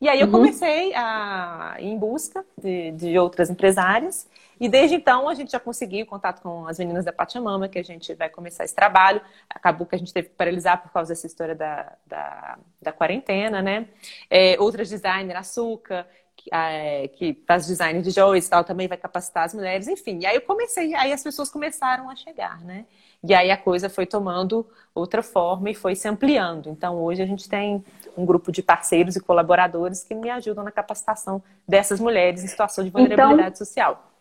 [0.02, 0.32] E aí eu uhum.
[0.32, 4.28] comecei a ir em busca de, de, outras empresárias.
[4.60, 7.84] E desde então a gente já conseguiu contato com as meninas da Pachamama, que a
[7.84, 9.22] gente vai começar esse trabalho.
[9.48, 13.62] Acabou que a gente teve que paralisar por causa dessa história da, da, da quarentena,
[13.62, 13.88] né?
[14.28, 18.98] É, outras designer, Açúcar, que, é, que faz design de joias e tal, também vai
[18.98, 20.18] capacitar as mulheres, enfim.
[20.20, 22.88] E aí eu comecei, aí as pessoas começaram a chegar, né?
[23.24, 26.70] E aí a coisa foi tomando outra forma e foi se ampliando.
[26.70, 27.84] Então hoje a gente tem
[28.18, 32.84] um grupo de parceiros e colaboradores que me ajudam na capacitação dessas mulheres em situação
[32.84, 34.12] de vulnerabilidade então, social.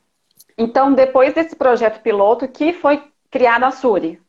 [0.57, 4.21] Então, depois desse projeto piloto, que foi criada a Suri.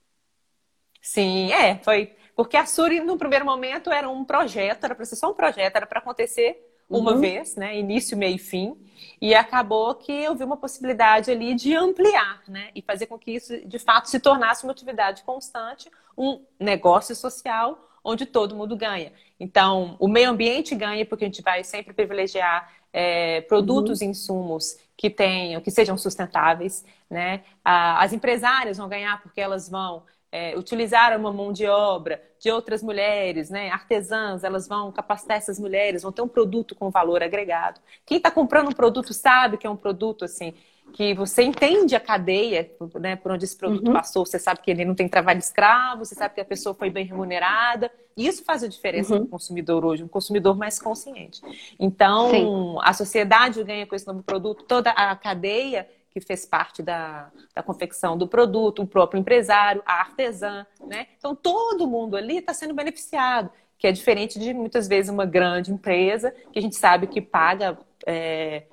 [1.01, 2.15] Sim, é, foi.
[2.35, 5.75] Porque a Suri, no primeiro momento, era um projeto, era para ser só um projeto,
[5.75, 7.19] era para acontecer uma uhum.
[7.19, 7.77] vez, né?
[7.77, 8.75] Início, meio e fim.
[9.19, 12.69] E acabou que eu vi uma possibilidade ali de ampliar, né?
[12.75, 17.87] E fazer com que isso, de fato, se tornasse uma atividade constante, um negócio social
[18.03, 19.13] onde todo mundo ganha.
[19.39, 24.11] Então, o meio ambiente ganha porque a gente vai sempre privilegiar é, produtos e uhum.
[24.11, 27.43] insumos que tenham, que sejam sustentáveis, né?
[27.63, 32.81] As empresárias vão ganhar porque elas vão é, utilizar uma mão de obra de outras
[32.81, 37.79] mulheres, né, artesãs, elas vão capacitar essas mulheres, vão ter um produto com valor agregado.
[38.03, 40.55] Quem está comprando um produto sabe que é um produto assim
[40.91, 43.93] que você entende a cadeia, né, por onde esse produto uhum.
[43.93, 46.89] passou, você sabe que ele não tem trabalho escravo, você sabe que a pessoa foi
[46.89, 47.89] bem remunerada.
[48.17, 49.21] E isso faz a diferença uhum.
[49.21, 51.41] no consumidor hoje, um consumidor mais consciente.
[51.79, 52.75] Então, Sim.
[52.81, 57.63] a sociedade ganha com esse novo produto, toda a cadeia que fez parte da, da
[57.63, 61.07] confecção do produto, o próprio empresário, a artesã, né?
[61.17, 65.71] Então todo mundo ali está sendo beneficiado, que é diferente de muitas vezes uma grande
[65.71, 68.63] empresa que a gente sabe que paga é,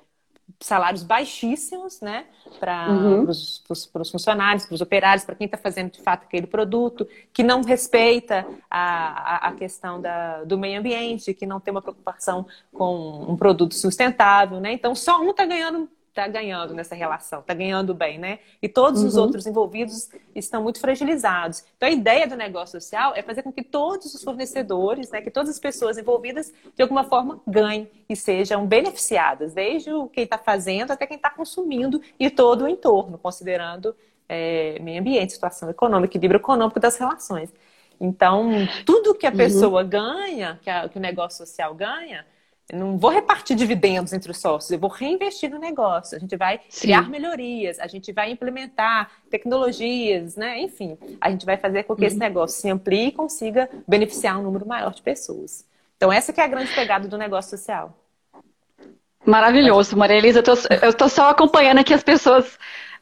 [0.59, 2.25] salários baixíssimos, né,
[2.59, 3.23] para uhum.
[3.29, 3.63] os
[4.11, 8.45] funcionários, para os operários, para quem está fazendo de fato aquele produto, que não respeita
[8.69, 13.37] a, a, a questão da, do meio ambiente, que não tem uma preocupação com um
[13.37, 14.73] produto sustentável, né?
[14.73, 18.39] Então só um está ganhando está ganhando nessa relação, está ganhando bem, né?
[18.61, 19.07] E todos uhum.
[19.07, 21.63] os outros envolvidos estão muito fragilizados.
[21.77, 25.31] Então, a ideia do negócio social é fazer com que todos os fornecedores, né, que
[25.31, 30.91] todas as pessoas envolvidas, de alguma forma, ganhem e sejam beneficiadas, desde quem está fazendo
[30.91, 33.95] até quem está consumindo e todo o entorno, considerando
[34.27, 37.51] é, meio ambiente, situação econômica, equilíbrio econômico das relações.
[37.99, 38.49] Então,
[38.85, 39.37] tudo que a uhum.
[39.37, 39.89] pessoa uhum.
[39.89, 42.25] ganha, que, a, que o negócio social ganha,
[42.73, 46.15] não vou repartir dividendos entre os sócios, eu vou reinvestir no negócio.
[46.15, 46.81] A gente vai Sim.
[46.81, 50.59] criar melhorias, a gente vai implementar tecnologias, né?
[50.59, 52.07] Enfim, a gente vai fazer com que uhum.
[52.07, 55.65] esse negócio se amplie e consiga beneficiar um número maior de pessoas.
[55.97, 57.97] Então, essa que é a grande pegada do negócio social.
[59.25, 60.41] Maravilhoso, Maria Elisa.
[60.81, 62.57] Eu estou só acompanhando aqui as pessoas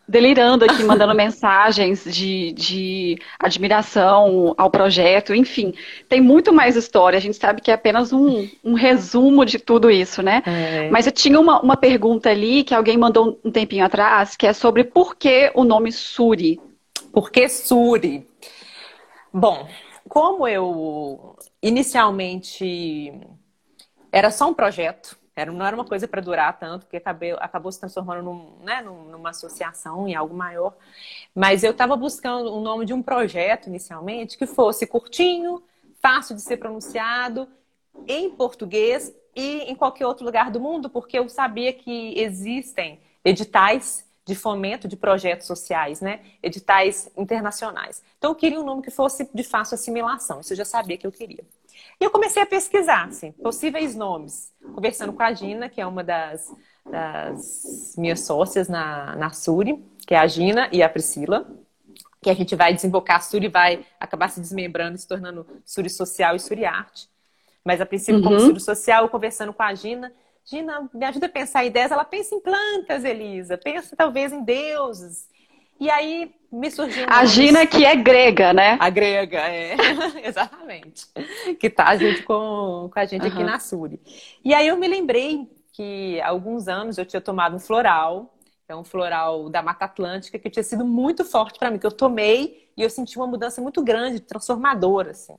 [0.07, 5.73] delirando aqui, mandando mensagens de, de admiração ao projeto, enfim.
[6.07, 9.91] Tem muito mais história, a gente sabe que é apenas um, um resumo de tudo
[9.91, 10.41] isso, né?
[10.45, 10.89] É.
[10.89, 14.53] Mas eu tinha uma, uma pergunta ali que alguém mandou um tempinho atrás, que é
[14.53, 16.59] sobre por que o nome Suri.
[17.11, 18.25] Por que Suri?
[19.33, 19.67] Bom,
[20.07, 23.11] como eu inicialmente
[24.11, 27.71] era só um projeto, era, não era uma coisa para durar tanto, porque acabei, acabou
[27.71, 30.75] se transformando num, né, numa associação, em algo maior.
[31.33, 35.61] Mas eu estava buscando o nome de um projeto inicialmente que fosse curtinho,
[36.01, 37.47] fácil de ser pronunciado,
[38.07, 44.07] em português e em qualquer outro lugar do mundo, porque eu sabia que existem editais
[44.25, 46.19] de fomento de projetos sociais, né?
[46.43, 48.03] Editais internacionais.
[48.17, 50.41] Então eu queria um nome que fosse de fácil assimilação.
[50.41, 51.45] Isso eu já sabia que eu queria.
[51.99, 56.03] E eu comecei a pesquisar, assim, possíveis nomes, conversando com a Gina, que é uma
[56.03, 56.51] das,
[56.89, 61.49] das minhas sócias na, na Suri, que é a Gina e a Priscila,
[62.21, 65.89] que a gente vai desembocar, a Suri vai acabar se desmembrando e se tornando Suri
[65.89, 67.09] Social e Suri Arte.
[67.63, 68.23] Mas a princípio, uhum.
[68.23, 70.13] como Suri Social, eu conversando com a Gina,
[70.49, 71.91] Gina, me ajuda a pensar ideias.
[71.91, 75.27] Ela pensa em plantas, Elisa, pensa talvez em deuses.
[75.79, 77.05] E aí me surgiu.
[77.09, 78.77] A Gina, que é grega, né?
[78.79, 79.75] A grega, é.
[80.23, 81.05] Exatamente.
[81.59, 83.27] Que tá junto com, com a gente uhum.
[83.27, 83.99] aqui na Suri.
[84.43, 88.33] E aí eu me lembrei que há alguns anos eu tinha tomado um floral,
[88.67, 91.91] é um floral da Mata Atlântica, que tinha sido muito forte para mim, que eu
[91.91, 95.35] tomei e eu senti uma mudança muito grande, transformadora, assim.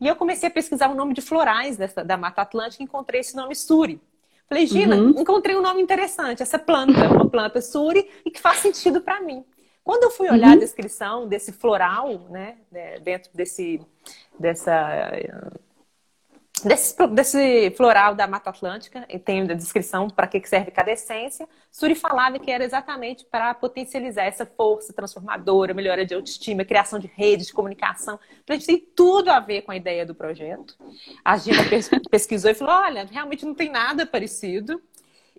[0.00, 3.20] E eu comecei a pesquisar o nome de florais dessa, da Mata Atlântica e encontrei
[3.20, 4.00] esse nome Suri.
[4.48, 5.20] Falei, Gina, uhum.
[5.20, 9.44] encontrei um nome interessante, essa planta, uma planta Suri, e que faz sentido para mim.
[9.84, 10.54] Quando eu fui olhar uhum.
[10.54, 13.80] a descrição desse floral, né, né, dentro desse,
[14.38, 15.10] dessa,
[16.64, 21.48] desse, desse floral da Mata Atlântica, e tem a descrição para que serve cada essência,
[21.70, 27.08] Suri falava que era exatamente para potencializar essa força transformadora, melhora de autoestima, criação de
[27.08, 28.20] redes de comunicação.
[28.42, 30.76] Então, a gente tem tudo a ver com a ideia do projeto.
[31.24, 31.62] A Gina
[32.08, 34.80] pesquisou e falou: olha, realmente não tem nada parecido.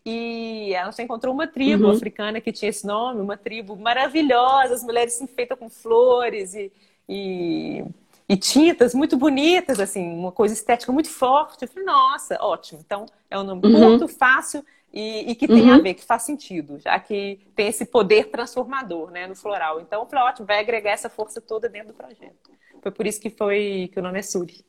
[0.06, 1.92] E ela só encontrou uma tribo uhum.
[1.92, 6.72] africana que tinha esse nome, uma tribo maravilhosa, as mulheres se enfeitam com flores e,
[7.08, 7.86] e,
[8.28, 11.62] e, tintas muito bonitas, assim, uma coisa estética muito forte.
[11.62, 12.82] Eu falei, nossa, ótimo.
[12.86, 13.98] Então, é um nome uhum.
[13.98, 15.76] curto, fácil e, e que tem uhum.
[15.76, 19.80] a ver, que faz sentido, já que tem esse poder transformador né, no floral.
[19.80, 22.52] Então, eu falei, ótimo, vai agregar essa força toda dentro do projeto.
[22.82, 24.66] Foi por isso que foi que o nome é Suri.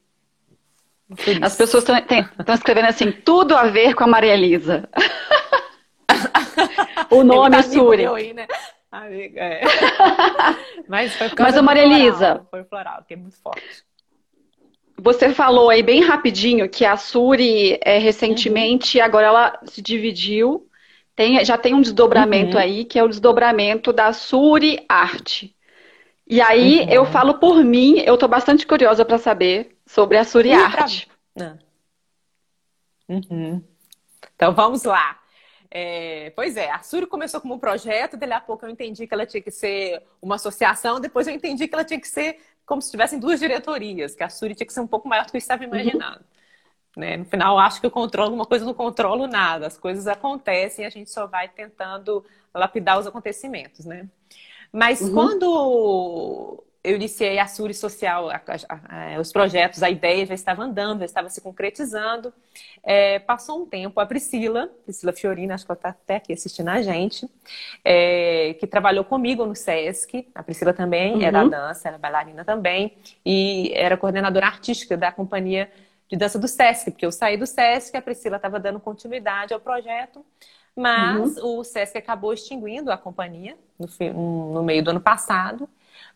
[1.42, 4.88] As pessoas estão escrevendo assim, tudo a ver com a Maria Elisa.
[7.10, 8.06] o nome é Suri.
[8.06, 8.46] Aí, né?
[8.90, 9.62] Amiga, é.
[10.88, 13.82] Mas foi Mas, Maria Elisa, Foi o floral, que é muito forte.
[14.96, 20.68] você falou aí bem rapidinho que a Suri é, Uhum, recentemente, agora ela se dividiu.
[21.16, 25.54] Tem, já tem um desdobramento uhum, aí, que é o desdobramento da Suri Arte.
[26.27, 27.11] E aí eu uhum.
[27.12, 30.79] falo por mim, eu tô bastante curiosa para saber sobre a Suri Ih, travou.
[30.81, 31.09] Arte.
[31.37, 31.59] Não.
[33.09, 33.62] Uhum.
[34.35, 35.20] Então vamos lá.
[35.70, 39.12] É, pois é, a Suri começou como um projeto, daí a pouco eu entendi que
[39.14, 42.81] ela tinha que ser uma associação, depois eu entendi que ela tinha que ser como
[42.81, 45.37] se tivessem duas diretorias, que a Suri tinha que ser um pouco maior do que
[45.37, 46.25] eu estava Uhum, imaginando.
[46.97, 47.16] né?
[47.16, 49.66] No final, eu acho que eu controlo alguma coisa, eu não controlo nada.
[49.66, 54.09] As coisas acontecem e a gente só vai tentando lapidar os acontecimentos, né?
[54.75, 60.27] Mas uhum, quando eu iniciei a Suri Social, a- a- a- os projetos, a ideia
[60.27, 62.33] já estava andando, já estava se concretizando.
[62.83, 66.68] É, passou um tempo, a Priscila, Priscila Fiorina, acho que ela está até aqui assistindo
[66.68, 67.27] a gente,
[67.85, 70.29] é, que trabalhou comigo no SESC.
[70.35, 74.97] A Priscila também é da uhum, dança, ela é bailarina também, e era coordenadora artística
[74.97, 75.70] da companhia
[76.09, 79.61] de dança do SESC, porque eu saí do SESC, a Priscila estava dando continuidade ao
[79.61, 80.25] projeto,
[80.77, 85.68] mas uhum, o SESC acabou extinguindo a companhia no, no meio do ano passado,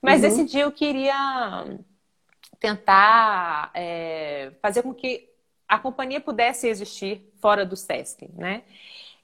[0.03, 1.65] mas uhum, decidiu que iria
[2.59, 5.29] tentar é, fazer com que
[5.69, 8.63] a companhia pudesse existir fora do SESC, né?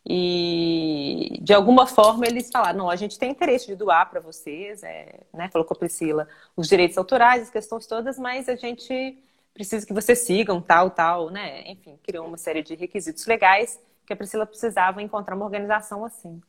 [0.06, 4.82] E de alguma forma eles falaram: não, a gente tem interesse de doar para vocês,
[4.82, 5.48] é, né?
[5.50, 9.18] Falou com a Priscila os direitos autorais, as questões todas, mas a gente
[9.54, 11.62] precisa que vocês sigam tal, tal, né?
[11.70, 16.40] Enfim, criou uma série de requisitos legais que a Priscila precisava encontrar uma organização assim.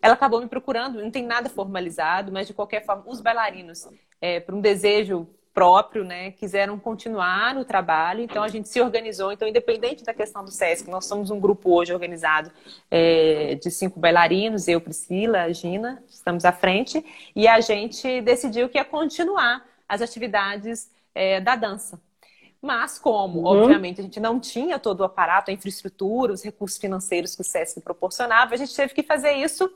[0.00, 3.88] Ela acabou me procurando, não tem nada formalizado, mas de qualquer forma, os bailarinos,
[4.20, 9.30] é, por um desejo próprio, né, quiseram continuar no trabalho, então a gente se organizou.
[9.30, 12.50] Então, independente da questão do SESC, nós somos um grupo hoje organizado
[12.90, 17.04] é, de cinco bailarinos, eu, Priscila, Gina, estamos à frente,
[17.36, 22.00] e a gente decidiu que ia continuar as atividades é, da dança.
[22.64, 26.78] Mas, como, uhum, obviamente, a gente não tinha todo o aparato, a infraestrutura, os recursos
[26.78, 29.70] financeiros que o SESC proporcionava, a gente teve que fazer isso,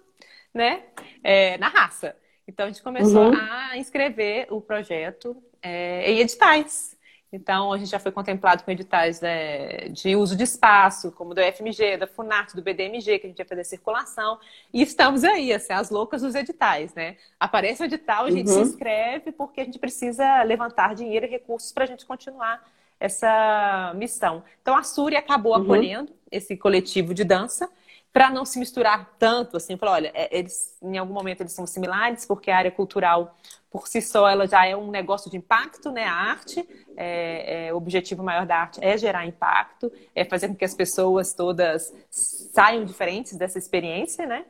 [0.55, 0.85] né,
[1.23, 2.17] é, na raça.
[2.47, 6.97] Então, a gente começou uhum, a inscrever o projeto é, em editais.
[7.31, 11.43] Então, a gente já foi contemplado com editais né, de uso de espaço, como do
[11.43, 14.39] FMG, da Funarte, do BDMG, que a gente vai fazer circulação.
[14.73, 17.19] E estamos aí, assim, as loucas dos editais, né?
[17.39, 21.29] Aparece o edital, a gente se uhum, inscreve, porque a gente precisa levantar dinheiro e
[21.29, 22.67] recursos para a gente continuar
[23.01, 24.43] essa missão.
[24.61, 27.69] Então, a Suri acabou uhum, acolhendo esse coletivo de dança
[28.13, 31.67] para não se misturar tanto, assim, falou, olha, é, eles em algum momento eles são
[31.67, 33.37] similares, porque a área cultural
[33.71, 36.05] por si só ela já é um negócio de impacto, né?
[36.05, 40.55] A arte, é, é, o objetivo maior da arte é gerar impacto, é fazer com
[40.55, 44.45] que as pessoas todas saiam diferentes dessa experiência, né?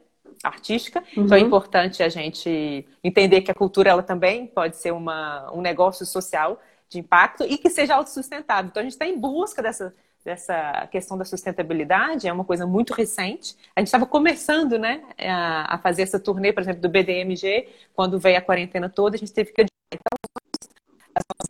[0.45, 1.47] Artística, então é uhum.
[1.49, 6.61] importante a gente entender que a cultura ela também pode ser uma, um negócio social
[6.89, 8.69] de impacto e que seja autossustentável.
[8.71, 12.93] Então a gente está em busca dessa, dessa questão da sustentabilidade, é uma coisa muito
[12.93, 13.57] recente.
[13.77, 18.19] A gente estava começando, né, a, a, fazer essa turnê, por exemplo, do BDMG, quando
[18.19, 19.67] veio a quarentena toda, a gente teve que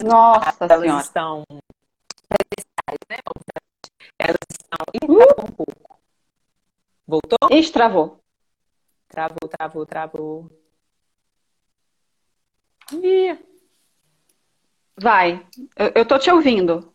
[0.03, 1.03] Nossa elas Senhora.
[1.03, 1.45] estão,
[3.11, 3.19] né,
[4.19, 5.99] elas estão, Uh, um pouco.
[7.07, 7.39] Voltou?
[7.51, 8.21] ixi, travou.
[9.09, 10.51] Travou, travou, travou.
[12.93, 13.39] Ih,
[15.01, 15.47] Vai.
[15.77, 16.93] Eu, eu tô te ouvindo.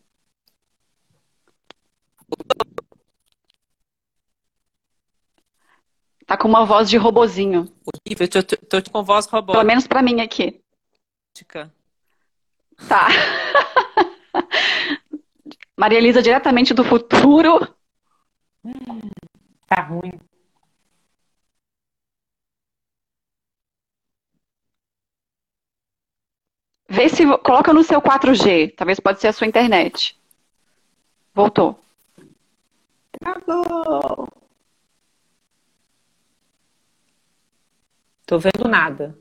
[6.26, 7.68] Tá com uma voz de robozinho.
[8.08, 9.64] horrível, tô, tô, tô com voz Pelo robótica.
[9.64, 10.62] menos pra mim aqui.
[12.88, 13.08] Tá.
[15.78, 17.68] Maria Elisa, diretamente do futuro.
[19.68, 20.20] Tá ruim.
[26.94, 27.26] Vê se.
[27.40, 28.76] Coloca no seu 4G.
[28.76, 30.16] Talvez pode ser a sua internet.
[31.34, 31.80] Voltou.
[33.20, 34.30] Travou.
[38.28, 39.18] Tô vendo nada,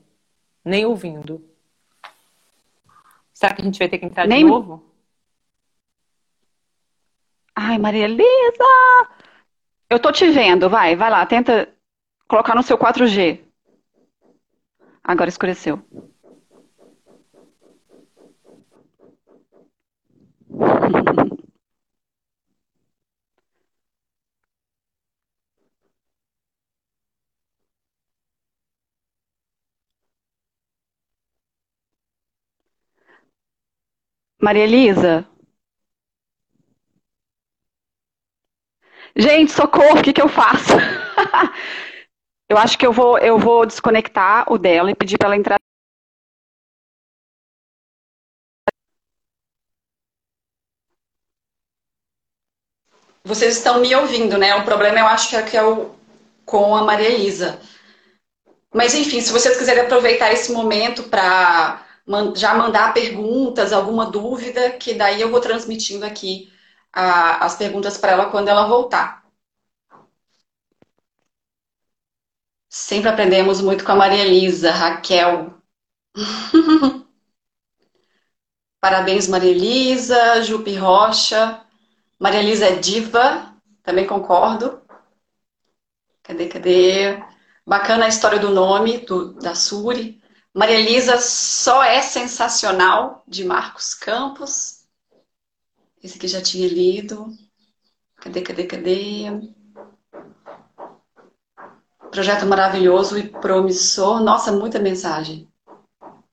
[0.62, 1.42] nem ouvindo.
[3.32, 4.44] Será que a gente vai ter que entrar de Nem.
[4.44, 4.84] novo?
[7.56, 9.08] Ai, Maria Elisa!
[9.88, 10.68] Eu tô te vendo.
[10.68, 11.24] Vai, vai lá.
[11.24, 11.74] Tenta
[12.28, 13.40] colocar no seu 4G.
[15.02, 15.82] Agora escureceu.
[34.42, 35.26] Maria Elisa?
[39.16, 40.72] Gente, socorro, o que que eu faço?
[42.48, 45.61] Eu acho que eu vou, eu vou desconectar o dela e pedir para ela entrar.
[53.24, 54.54] Vocês estão me ouvindo, né?
[54.56, 55.90] O problema eu acho que é, que é o
[56.44, 57.58] com a Maria Elisa.
[58.74, 61.84] Mas enfim, se vocês quiserem aproveitar esse momento para
[62.36, 66.50] já mandar perguntas, alguma dúvida, que daí eu vou transmitindo aqui
[66.92, 69.22] a, as perguntas para ela quando ela voltar.
[72.68, 75.54] Sempre aprendemos muito com a Maria Elisa, Raquel.
[78.80, 81.61] Parabéns, Maria Elisa, Jupi Rocha.
[82.22, 83.52] Maria Elisa é diva,
[83.82, 84.80] também concordo.
[86.22, 87.20] Cadê, cadê?
[87.66, 90.22] Bacana a história do nome do, da Suri.
[90.54, 94.84] Maria Elisa só é sensacional, de Marcos Campos.
[96.00, 97.26] Esse aqui já tinha lido.
[98.18, 99.24] Cadê, cadê, cadê?
[102.08, 104.20] Projeto maravilhoso e promissor.
[104.20, 105.50] Nossa, muita mensagem.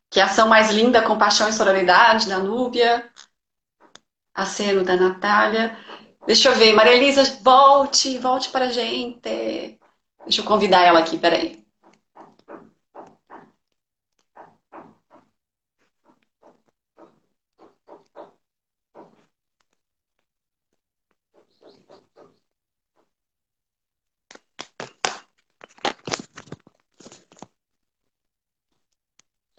[0.07, 3.11] Que ação mais linda, compaixão e sororidade da Núbia.
[4.39, 5.77] Aceno da Natália.
[6.25, 9.77] Deixa eu ver, Maria Elisa, volte, volte para a gente.
[10.25, 11.65] Deixa eu convidar ela aqui, peraí.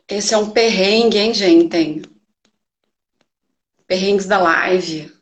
[0.08, 2.02] Esse é um perrengue, hein, gente?
[3.90, 5.12] Perrengues da live.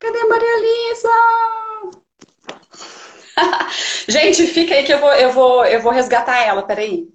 [0.00, 1.08] Cadê Maria Elisa?
[4.08, 7.08] Gente, fica aí que eu vou, eu vou, eu vou resgatar ela, peraí.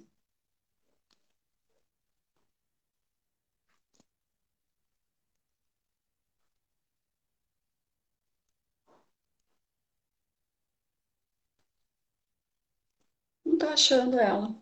[13.68, 14.54] Tô achando ela.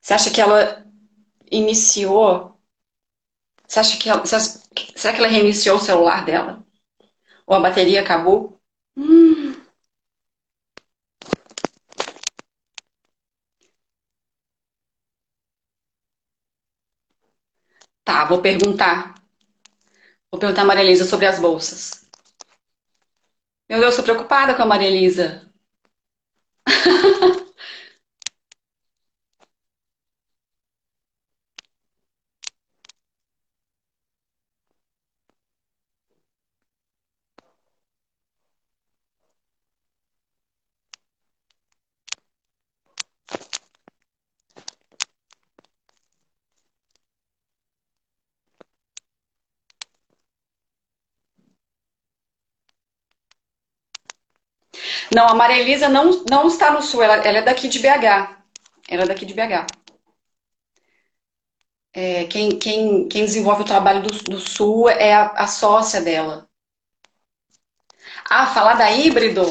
[0.00, 0.86] Você acha que ela
[1.50, 2.58] iniciou.
[3.66, 4.38] Você acha que ela, acha,
[4.96, 6.64] será que ela reiniciou o celular dela?
[7.46, 8.58] Ou a bateria acabou?
[8.96, 9.54] Hum.
[18.02, 19.14] Tá, vou perguntar.
[20.30, 22.07] Vou perguntar a Maria Elisa sobre as bolsas.
[23.68, 25.50] Meu Deus, estou preocupada com a Maria Elisa.
[55.14, 58.36] Não, a Maria Elisa não, não está no Sul, ela, ela é daqui de BH.
[58.88, 59.66] Ela é daqui de BH.
[61.92, 66.48] É, quem, quem, quem desenvolve o trabalho do, do Sul é a, a, sócia dela.
[68.28, 69.42] Ah, falar da híbrido?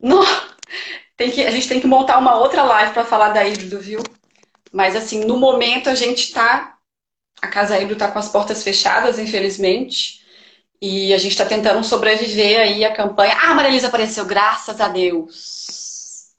[0.00, 0.22] Não,
[1.16, 4.02] tem que, a gente tem que montar uma outra live para falar da híbrido, viu?
[4.72, 6.78] Mas assim, no momento a gente está.
[7.40, 10.21] A Casa Híbrido está com as portas fechadas, infelizmente.
[10.84, 13.36] E a gente está tentando sobreviver aí a campanha.
[13.36, 16.34] Ah, a Maria Elisa apareceu, graças a Deus.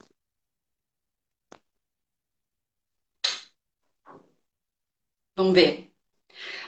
[5.34, 5.90] Vamos ver.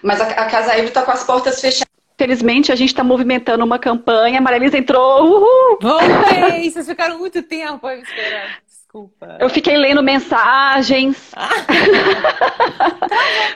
[0.02, 1.92] Mas a, a Casa Híbrida está com as portas fechadas.
[2.16, 4.38] Felizmente, a gente está movimentando uma campanha.
[4.38, 5.26] A Maria Elisa entrou.
[5.26, 5.78] Uhul!
[5.82, 6.70] Voltei!
[6.70, 8.65] Vocês ficaram muito tempo aí esperando.
[8.96, 9.36] Desculpa.
[9.38, 11.30] Eu fiquei lendo mensagens.
[11.36, 11.50] Ah.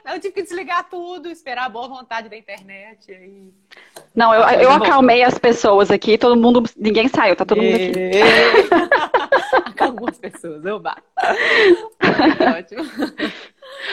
[0.13, 3.11] eu tive que desligar tudo, esperar a boa vontade da internet.
[3.11, 3.51] Aí...
[4.15, 8.11] Não, eu, eu acalmei as pessoas aqui, todo mundo, ninguém saiu, tá todo mundo aqui.
[9.65, 11.03] Acalmou as pessoas, eu bato.
[12.59, 12.85] Ótimo.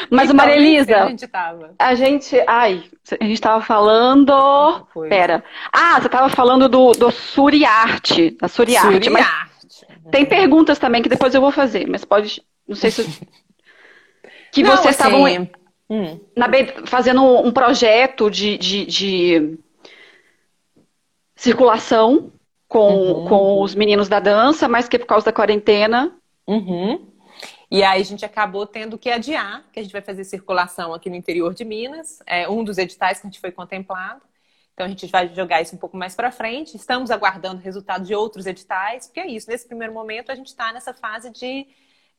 [0.09, 1.73] Mas então, Maria Elisa, a gente tava.
[1.79, 2.83] A gente, ai,
[3.19, 5.43] a gente tava falando, pera.
[5.71, 8.85] Ah, você tava falando do, do Suriarte, da Suriarte.
[8.85, 9.09] Suriarte.
[9.09, 9.56] Mas
[10.11, 12.41] tem perguntas também que depois eu vou fazer, mas pode.
[12.67, 13.03] Não sei se.
[14.49, 15.49] Que não, vocês estavam assim,
[15.89, 16.19] hum.
[16.35, 16.47] na,
[16.85, 19.59] fazendo um projeto de, de, de
[21.35, 22.31] circulação
[22.67, 23.27] com, uhum.
[23.27, 26.15] com os meninos da dança, mas que por causa da quarentena.
[26.47, 27.07] Uhum.
[27.69, 31.09] E aí a gente acabou tendo que adiar, que a gente vai fazer circulação aqui
[31.09, 32.19] no interior de Minas.
[32.25, 34.21] É um dos editais que a gente foi contemplado.
[34.77, 36.77] Então a gente vai jogar isso um pouco mais para frente.
[36.77, 39.49] Estamos aguardando resultados de outros editais, porque é isso.
[39.49, 41.65] Nesse primeiro momento a gente está nessa fase de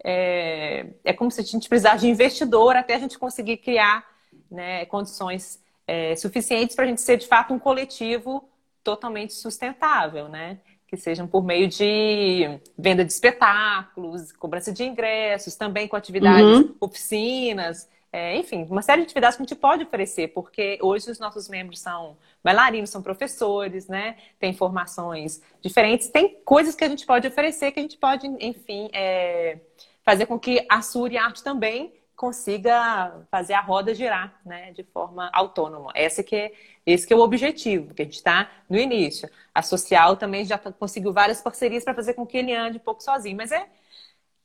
[0.03, 4.05] é, é, como se a gente precisasse de investidor até a gente conseguir criar
[4.51, 8.49] né, condições é, suficientes para a gente ser de fato um coletivo
[8.83, 10.59] totalmente sustentável, né?
[10.89, 16.75] Que sejam por meio de venda de espetáculos, cobrança de ingressos, também com atividades, uhum.
[16.81, 21.19] oficinas, é, enfim, uma série de atividades que a gente pode oferecer, porque hoje os
[21.19, 24.17] nossos membros são bailarinos, são professores, né?
[24.39, 28.89] Tem formações diferentes, tem coisas que a gente pode oferecer, que a gente pode, enfim,
[28.93, 29.59] é,
[30.03, 35.31] fazer com que a Suri Arte também consiga fazer a roda girar, né, de forma
[35.33, 35.93] autônoma.
[35.95, 36.53] Esse que é,
[36.85, 39.31] esse que é o objetivo, que a gente está no início.
[39.55, 43.05] A social também já conseguiu várias parcerias para fazer com que ele ande um pouco
[43.05, 43.69] sozinho, mas é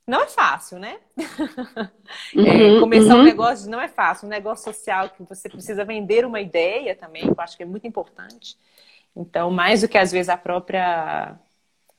[0.05, 0.97] não é fácil, né?
[2.35, 3.21] Uhum, é, começar uhum.
[3.21, 4.27] um negócio não é fácil.
[4.27, 7.87] Um negócio social que você precisa vender uma ideia também, eu acho que é muito
[7.87, 8.57] importante.
[9.15, 11.37] Então, mais do que às vezes a própria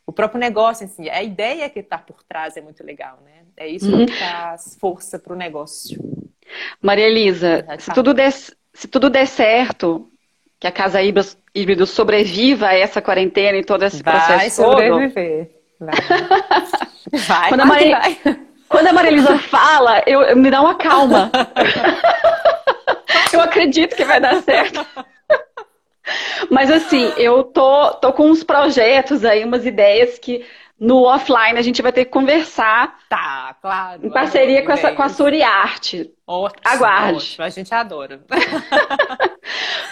[0.06, 3.44] o próprio negócio em si, a ideia que está por trás é muito legal, né?
[3.56, 4.04] É isso uhum.
[4.04, 5.98] que traz força para o negócio.
[6.82, 10.10] Maria Elisa, se tudo, der, se tudo der certo,
[10.60, 11.00] que a Casa
[11.54, 15.46] Híbrido sobreviva a essa quarentena e todo esse vai processo sobreviver.
[15.46, 15.63] todo...
[17.12, 17.18] Vai.
[17.26, 18.18] Vai, quando, a Maria, vai.
[18.68, 21.30] quando a Maria Elisa fala, eu, eu, me dá uma calma.
[23.32, 24.84] eu acredito que vai dar certo.
[26.50, 30.44] Mas assim, eu tô, tô com uns projetos aí, umas ideias que
[30.78, 32.98] no offline a gente vai ter que conversar.
[33.08, 34.06] Tá, claro.
[34.06, 36.12] Em parceria com, essa, com a Suriarte.
[36.26, 37.16] Ótimo, Aguarde.
[37.16, 38.20] Ótimo, a gente adora.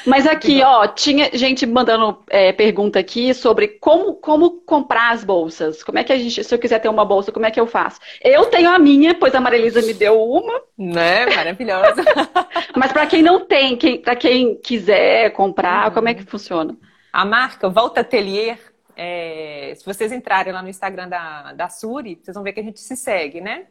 [0.07, 5.83] Mas aqui, ó, tinha gente mandando é, pergunta aqui sobre como, como comprar as bolsas.
[5.83, 7.67] Como é que a gente, se eu quiser ter uma bolsa, como é que eu
[7.67, 8.01] faço?
[8.23, 10.61] Eu tenho a minha, pois a Marilisa me deu uma.
[10.77, 11.27] Né?
[11.27, 12.03] Maravilhosa.
[12.77, 15.95] Mas para quem não tem, quem, para quem quiser comprar, uhum.
[15.95, 16.77] como é que funciona?
[17.13, 18.59] A marca Volta Atelier
[18.97, 22.63] é, se vocês entrarem lá no Instagram da, da Suri, vocês vão ver que a
[22.63, 23.67] gente se segue, né?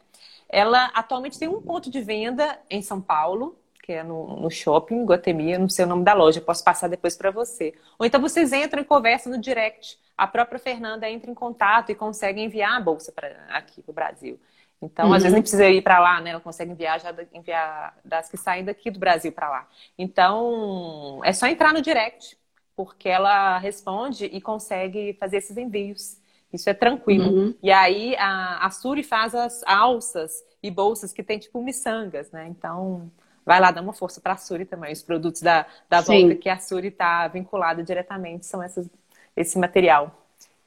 [0.49, 5.03] Ela atualmente tem um ponto de venda em São Paulo, que é no, no shopping
[5.05, 7.73] Guatemi, não sei o nome da loja, posso passar depois para você.
[7.97, 9.97] Ou então vocês entram e conversam no direct.
[10.17, 13.95] A própria Fernanda entra em contato e consegue enviar a bolsa para aqui para o
[13.95, 14.39] Brasil.
[14.81, 15.13] Então, uhum.
[15.13, 16.31] às vezes nem precisa ir para lá, né?
[16.31, 19.67] Ela consegue enviar já enviar das que saem daqui do Brasil para lá.
[19.97, 22.37] Então, é só entrar no direct
[22.75, 26.17] porque ela responde e consegue fazer esses envios.
[26.51, 27.29] Isso é tranquilo.
[27.29, 27.55] Uhum.
[27.61, 32.47] E aí a, a Suri faz as alças e bolsas que tem tipo miçangas, né?
[32.47, 33.11] Então
[33.45, 34.93] vai lá dar uma força para a Suri também.
[34.93, 38.89] Os produtos da, da volta que a Suri está vinculada diretamente são essas,
[39.35, 40.15] esse material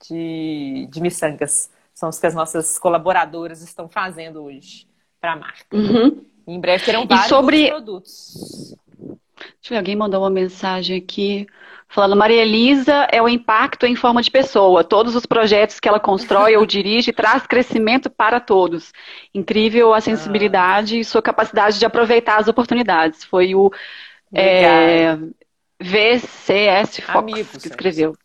[0.09, 1.70] de, de miçangas.
[1.95, 4.87] São os que as nossas colaboradoras estão fazendo hoje
[5.20, 5.77] para a marca.
[5.77, 6.25] Uhum.
[6.47, 7.68] Em breve terão vários sobre...
[7.68, 8.77] produtos.
[9.61, 11.47] Deixa eu ver, alguém mandou uma mensagem aqui.
[11.88, 14.82] Falando, Maria Elisa é o impacto em forma de pessoa.
[14.82, 18.92] Todos os projetos que ela constrói ou dirige traz crescimento para todos.
[19.32, 20.99] Incrível a sensibilidade ah.
[20.99, 23.22] e sua capacidade de aproveitar as oportunidades.
[23.22, 23.70] Foi o
[24.32, 25.16] é,
[25.80, 28.16] VCS Fox amigo, que escreveu.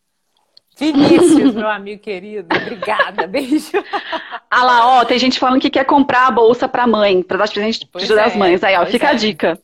[0.80, 3.72] Vinícius, meu amigo querido, obrigada, beijo.
[4.51, 7.49] Ah lá, ó, tem gente falando que quer comprar a bolsa para mãe, para dar
[7.49, 8.63] presente para é, das mães.
[8.63, 9.09] Aí, ó, fica é.
[9.11, 9.59] a dica.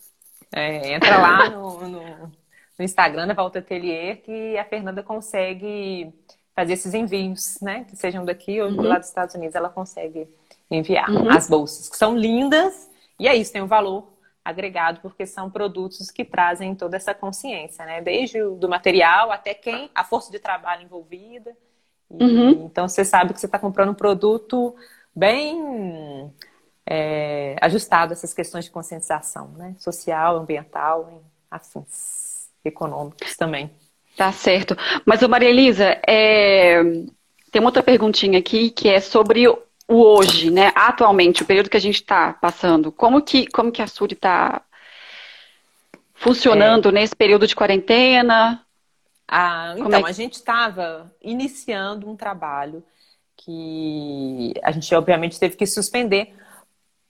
[0.56, 2.32] É, entra lá no, no
[2.78, 6.14] no Instagram da Volta Atelier que a Fernanda consegue
[6.54, 7.86] fazer esses envios, né?
[7.86, 8.82] Que sejam daqui ou uhum.
[8.82, 10.28] lá dos Estados Unidos, ela consegue
[10.70, 11.30] enviar uhum.
[11.30, 12.90] as bolsas, que são lindas,
[13.20, 17.86] e é isso, tem um valor agregado, porque são produtos que trazem toda essa consciência,
[17.86, 18.02] né?
[18.02, 21.56] Desde o do material até quem, a força de trabalho envolvida.
[22.12, 22.50] E, uhum.
[22.66, 24.76] Então você sabe que você está comprando um produto
[25.16, 26.32] bem
[26.88, 29.76] é, ajustado essas questões de conscientização, né?
[29.80, 33.72] Social, ambiental, afins econômicos também.
[34.16, 34.78] Tá certo.
[35.06, 36.82] Mas, Maria Elisa, é...
[37.52, 40.72] tem uma outra perguntinha aqui que é sobre o hoje, né?
[40.74, 42.92] Atualmente, o período que a gente está passando.
[42.92, 44.62] Como que, como que a Suri está
[46.14, 46.92] funcionando é...
[46.94, 48.62] nesse período de quarentena?
[49.28, 52.84] Ah, então, é a gente estava iniciando um trabalho
[53.38, 56.34] que a gente obviamente teve que suspender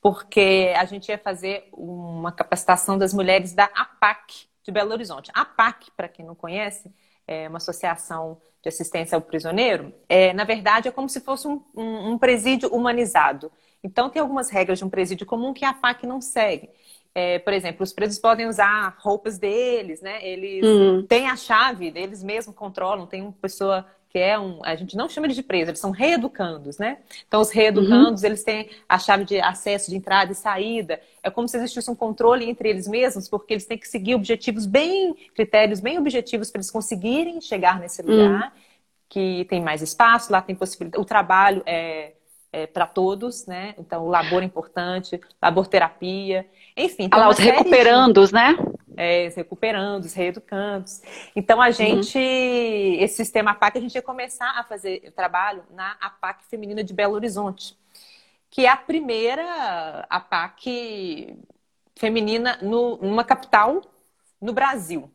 [0.06, 5.32] porque a gente ia fazer uma capacitação das mulheres da APAC, de Belo Horizonte.
[5.34, 6.94] A PAC, para quem não conhece,
[7.28, 11.60] é uma associação de assistência ao prisioneiro, é, na verdade é como se fosse um,
[11.76, 13.52] um, um presídio humanizado.
[13.84, 16.70] Então tem algumas regras de um presídio comum que a PAC não segue.
[17.16, 20.24] É, por exemplo, os presos podem usar roupas deles, né?
[20.24, 21.04] Eles uhum.
[21.08, 25.10] têm a chave, eles mesmos controlam, tem uma pessoa que é um, a gente não
[25.10, 27.00] chama de preso, eles são reeducandos, né?
[27.28, 28.28] Então os reeducandos, uhum.
[28.28, 31.02] eles têm a chave de acesso de entrada e saída.
[31.22, 34.66] É como se existisse um controle entre eles mesmos, porque eles têm que seguir objetivos
[34.66, 38.62] bem, critérios bem objetivos para eles conseguirem chegar nesse lugar, uhum.
[39.10, 42.14] que tem mais espaço, lá tem possibilidade, o trabalho é,
[42.54, 43.76] é para todos, né?
[43.78, 46.48] Então o labor é importante, laborterapia,
[46.78, 47.10] enfim.
[47.12, 48.36] Ah lá, os recuperandos, de...
[48.36, 48.56] né?
[48.98, 50.86] É, recuperando, reeducando.
[51.36, 53.04] Então, a gente, uhum.
[53.04, 57.14] esse sistema APAC, a gente ia começar a fazer trabalho na APAC Feminina de Belo
[57.14, 57.78] Horizonte,
[58.50, 61.38] que é a primeira APAC
[61.96, 63.82] feminina no, numa capital
[64.42, 65.12] no Brasil.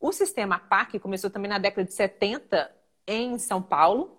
[0.00, 2.70] O sistema APAC começou também na década de 70
[3.06, 4.18] em São Paulo,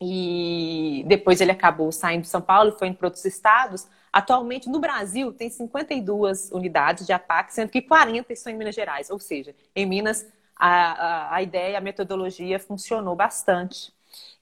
[0.00, 4.66] e depois ele acabou saindo de São Paulo e foi indo para outros estados, Atualmente,
[4.70, 9.10] no Brasil, tem 52 unidades de APAC, sendo que 40 estão em Minas Gerais.
[9.10, 13.92] Ou seja, em Minas, a, a, a ideia, a metodologia funcionou bastante.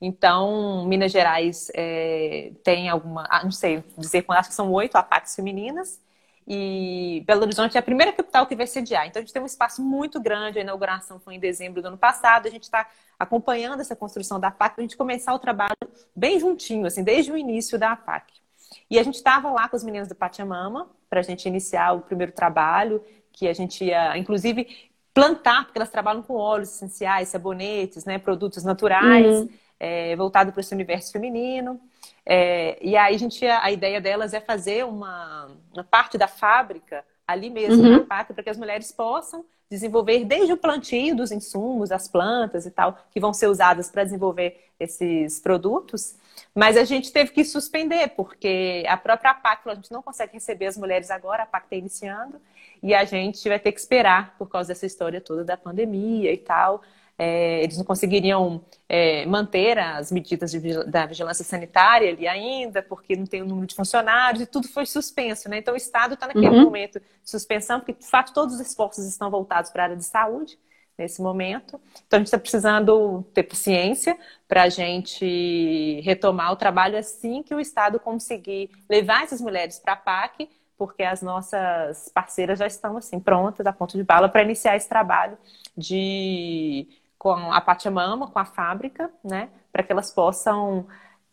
[0.01, 4.95] Então, Minas Gerais é, tem alguma, ah, não sei dizer quando, acho que são oito
[4.95, 6.01] APACs femininas.
[6.47, 9.09] E Belo Horizonte é a primeira capital que vai sediar.
[9.09, 10.61] Então, a gente tem um espaço muito grande.
[10.61, 12.47] A inauguração foi em dezembro do ano passado.
[12.47, 15.75] A gente está acompanhando essa construção da APAC para a gente começar o trabalho
[16.15, 18.44] bem juntinho, assim, desde o início da APAC.
[18.91, 22.01] E a gente estava lá com os meninos do Pachamama para a gente iniciar o
[22.01, 28.05] primeiro trabalho, que a gente ia, inclusive, plantar, porque elas trabalham com óleos essenciais, sabonetes,
[28.05, 29.49] né, produtos naturais, uhum.
[29.79, 31.81] é, voltado para esse universo feminino.
[32.27, 37.05] É, e aí a gente, a ideia delas é fazer uma, uma parte da fábrica
[37.27, 37.99] ali mesmo uhum.
[37.99, 42.67] na PAC, para que as mulheres possam desenvolver desde o plantio dos insumos, as plantas
[42.67, 46.17] e tal, que vão ser usadas para desenvolver esses produtos,
[46.55, 50.67] mas a gente teve que suspender, porque a própria PAC, a gente não consegue receber
[50.67, 52.41] as mulheres agora, a PAC está iniciando,
[52.83, 56.37] e a gente vai ter que esperar por causa dessa história toda da pandemia e
[56.37, 56.83] tal.
[57.17, 63.15] É, eles não conseguiriam é, manter as medidas de, da vigilância sanitária ali ainda, porque
[63.15, 65.59] não tem o número de funcionários e tudo foi suspenso, né?
[65.59, 66.65] Então o Estado está naquele uhum.
[66.65, 70.05] momento de suspensão, porque de fato todos os esforços estão voltados para a área de
[70.05, 70.59] saúde
[70.97, 71.81] nesse momento.
[72.07, 77.55] Então a gente está precisando ter paciência para a gente retomar o trabalho assim que
[77.55, 82.97] o Estado conseguir levar essas mulheres para a PAC, porque as nossas parceiras já estão
[82.97, 85.37] assim prontas, a ponto de bala, para iniciar esse trabalho
[85.77, 86.89] de
[87.25, 90.87] com a Pachamama, com a fábrica, né, para que elas possam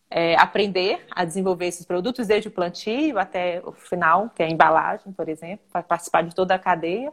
[0.08, 4.50] é, aprender a desenvolver esses produtos desde o plantio até o final, que é a
[4.50, 7.12] embalagem, por exemplo, para participar de toda a cadeia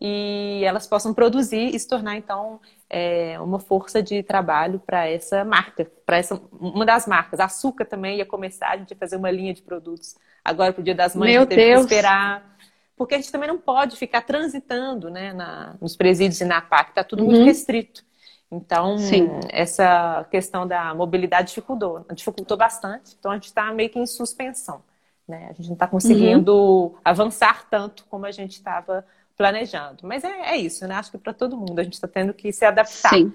[0.00, 5.44] e elas possam produzir e se tornar então é, uma força de trabalho para essa
[5.44, 7.40] marca, para essa uma das marcas.
[7.40, 10.14] A açúcar também ia começar a gente ia fazer uma linha de produtos
[10.44, 11.84] agora para o Dia das Mães, Meu teve Deus.
[11.84, 12.48] que esperar
[12.96, 16.90] porque a gente também não pode ficar transitando né, na, nos presídios e na PAC,
[16.90, 17.30] está tudo uhum.
[17.30, 18.04] muito restrito.
[18.52, 19.28] Então, Sim.
[19.48, 23.16] essa questão da mobilidade dificultou, dificultou bastante.
[23.18, 24.82] Então, a gente está meio que em suspensão.
[25.26, 25.46] Né?
[25.48, 26.94] A gente não está conseguindo uhum.
[27.04, 29.98] avançar tanto como a gente estava planejando.
[30.02, 30.96] Mas é, é isso, né?
[30.96, 33.10] Acho que para todo mundo a gente está tendo que se adaptar.
[33.10, 33.32] Sim.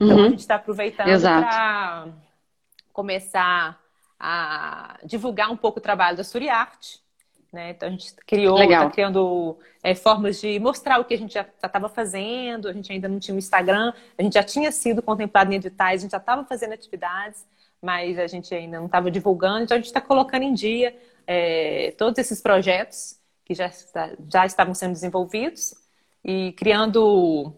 [0.00, 0.26] Então uhum.
[0.26, 2.08] a gente está aproveitando para
[2.92, 3.78] começar
[4.18, 7.03] a divulgar um pouco o trabalho da Suriarte.
[7.54, 7.70] Né?
[7.70, 11.46] Então a gente criou, está criando é, formas de mostrar o que a gente já
[11.62, 15.52] estava fazendo, a gente ainda não tinha um Instagram, a gente já tinha sido contemplado
[15.52, 17.46] em editais, a gente já estava fazendo atividades,
[17.80, 20.96] mas a gente ainda não estava divulgando, então a gente está colocando em dia
[21.28, 23.70] é, todos esses projetos que já,
[24.28, 25.76] já estavam sendo desenvolvidos
[26.24, 27.54] e criando.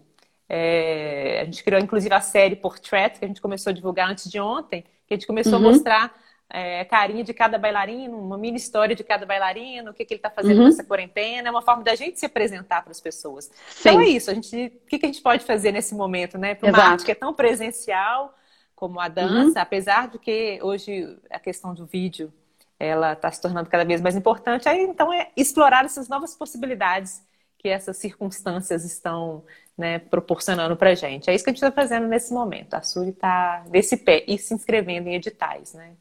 [0.47, 4.31] É, a gente criou inclusive a série Portrait, que a gente começou a divulgar antes
[4.31, 5.69] de ontem, que a gente começou uhum.
[5.69, 9.95] a mostrar é, a carinha de cada bailarino, uma mini história de cada bailarino, o
[9.95, 10.67] que, que ele está fazendo uhum.
[10.67, 13.51] nessa quarentena, é uma forma da gente se apresentar para as pessoas.
[13.71, 13.89] Sim.
[13.89, 16.55] Então é isso, a gente, o que, que a gente pode fazer nesse momento, né?
[16.55, 18.35] Para uma arte que é tão presencial
[18.75, 19.63] como a dança, uhum.
[19.63, 22.33] apesar de que hoje a questão do vídeo
[22.79, 24.69] ela está se tornando cada vez mais importante.
[24.69, 27.23] Aí, então, é explorar essas novas possibilidades
[27.59, 29.45] que essas circunstâncias estão
[29.77, 31.31] né, proporcionando para a gente.
[31.31, 32.75] É isso que a gente está fazendo nesse momento.
[32.75, 35.73] A Suri está nesse pé e se inscrevendo em editais.
[35.73, 35.93] Né?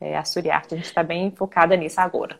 [0.00, 2.38] É, a Suri Arte, a gente está bem focada nisso agora.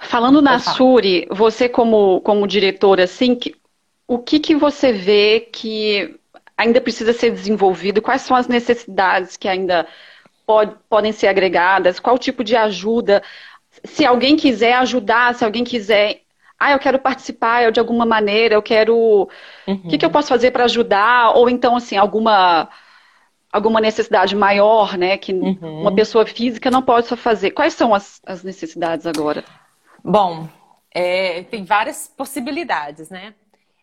[0.00, 3.54] Falando na Suri, você como, como diretora, assim, que,
[4.06, 6.18] o que, que você vê que
[6.56, 8.02] ainda precisa ser desenvolvido?
[8.02, 9.86] Quais são as necessidades que ainda
[10.50, 13.22] pode, podem ser agregadas, qual tipo de ajuda.
[13.84, 16.22] Se alguém quiser ajudar, se alguém quiser.
[16.58, 19.28] Ah, eu quero participar eu, de alguma maneira, eu quero.
[19.66, 19.74] Uhum.
[19.84, 21.36] O que, que eu posso fazer para ajudar?
[21.36, 22.68] Ou então, assim, alguma
[23.52, 25.80] alguma necessidade maior, né, que uhum.
[25.82, 27.50] uma pessoa física não pode só fazer.
[27.50, 29.44] Quais são as, as necessidades agora?
[30.04, 30.48] Bom,
[30.92, 33.34] é, tem várias possibilidades, né?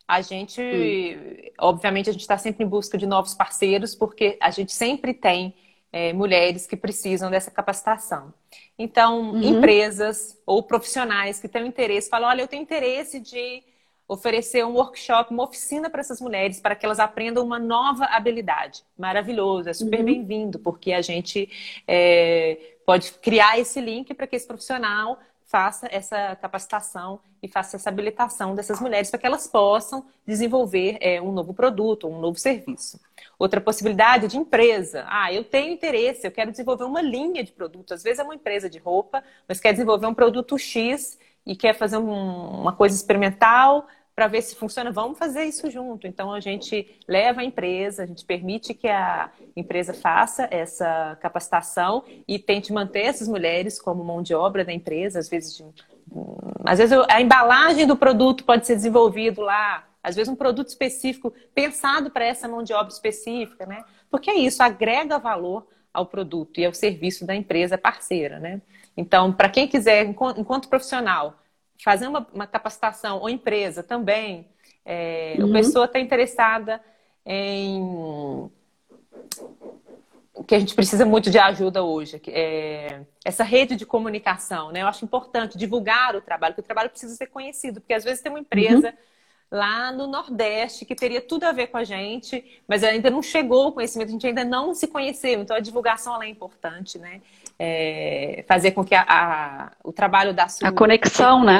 [0.07, 1.51] a gente, hum.
[1.59, 5.53] obviamente, a gente está sempre em busca de novos parceiros, porque a gente sempre tem
[5.91, 8.33] é, mulheres que precisam dessa capacitação.
[8.79, 9.41] Então, uhum.
[9.41, 13.61] empresas ou profissionais que têm interesse, falam: olha, eu tenho interesse de
[14.07, 18.83] oferecer um workshop, uma oficina para essas mulheres, para que elas aprendam uma nova habilidade.
[18.97, 20.05] Maravilhoso, é super uhum.
[20.05, 21.49] bem-vindo, porque a gente
[21.87, 27.89] é, pode criar esse link para que esse profissional faça essa capacitação e faça essa
[27.89, 32.99] habilitação dessas mulheres para que elas possam desenvolver é, um novo produto, um novo serviço.
[33.39, 35.05] Outra possibilidade de empresa.
[35.07, 37.93] Ah, eu tenho interesse, eu quero desenvolver uma linha de produto.
[37.93, 41.73] Às vezes é uma empresa de roupa, mas quer desenvolver um produto X e quer
[41.73, 43.87] fazer um, uma coisa experimental
[44.17, 46.07] para ver se funciona, vamos fazer isso junto.
[46.07, 52.03] Então a gente leva a empresa, a gente permite que a empresa faça essa capacitação
[52.27, 55.63] e tente manter essas mulheres como mão de obra da empresa, às vezes de,
[56.65, 61.31] às vezes a embalagem do produto pode ser desenvolvido lá, às vezes um produto específico
[61.53, 63.83] pensado para essa mão de obra específica, né?
[64.09, 68.63] Porque é isso, agrega valor ao produto e ao serviço da empresa parceira, né?
[68.95, 71.35] Então, para quem quiser, enquanto profissional,
[71.83, 74.47] fazer uma, uma capacitação, ou empresa também,
[74.85, 75.49] é, uhum.
[75.49, 76.81] a pessoa está interessada
[77.25, 78.49] em
[80.47, 84.81] que a gente precisa muito de ajuda hoje, é, essa rede de comunicação, né?
[84.81, 88.21] Eu acho importante divulgar o trabalho, porque o trabalho precisa ser conhecido, porque às vezes
[88.21, 88.93] tem uma empresa uhum.
[89.51, 93.67] lá no Nordeste que teria tudo a ver com a gente, mas ainda não chegou
[93.67, 97.21] o conhecimento, a gente ainda não se conheceu, então a divulgação é importante, né?
[97.59, 101.59] É, fazer com que a, a, o trabalho da sua a conexão, né?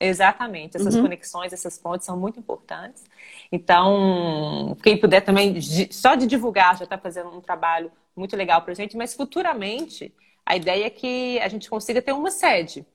[0.00, 1.02] Exatamente, essas uhum.
[1.02, 3.04] conexões, essas pontes são muito importantes.
[3.50, 5.60] Então, quem puder também,
[5.90, 10.12] só de divulgar, já está fazendo um trabalho muito legal para a gente, mas futuramente
[10.46, 12.86] a ideia é que a gente consiga ter uma sede.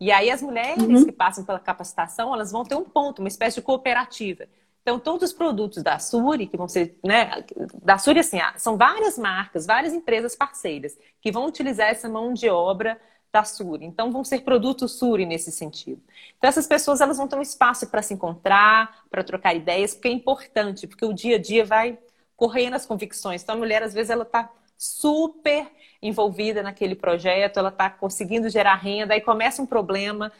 [0.00, 1.04] E aí as mulheres uhum.
[1.04, 4.46] que passam pela capacitação, elas vão ter um ponto, uma espécie de cooperativa.
[4.88, 7.44] Então, todos os produtos da Suri, que vão ser, né,
[7.82, 12.48] da Suri, assim, são várias marcas, várias empresas parceiras que vão utilizar essa mão de
[12.48, 12.98] obra
[13.30, 13.84] da Suri.
[13.84, 16.00] Então, vão ser produtos Suri nesse sentido.
[16.38, 20.08] Então, essas pessoas, elas vão ter um espaço para se encontrar, para trocar ideias, porque
[20.08, 21.98] é importante, porque o dia a dia vai
[22.34, 23.42] correndo as convicções.
[23.42, 25.70] Então, a mulher, às vezes, ela está super
[26.00, 30.32] envolvida naquele projeto, ela está conseguindo gerar renda, aí começa um problema,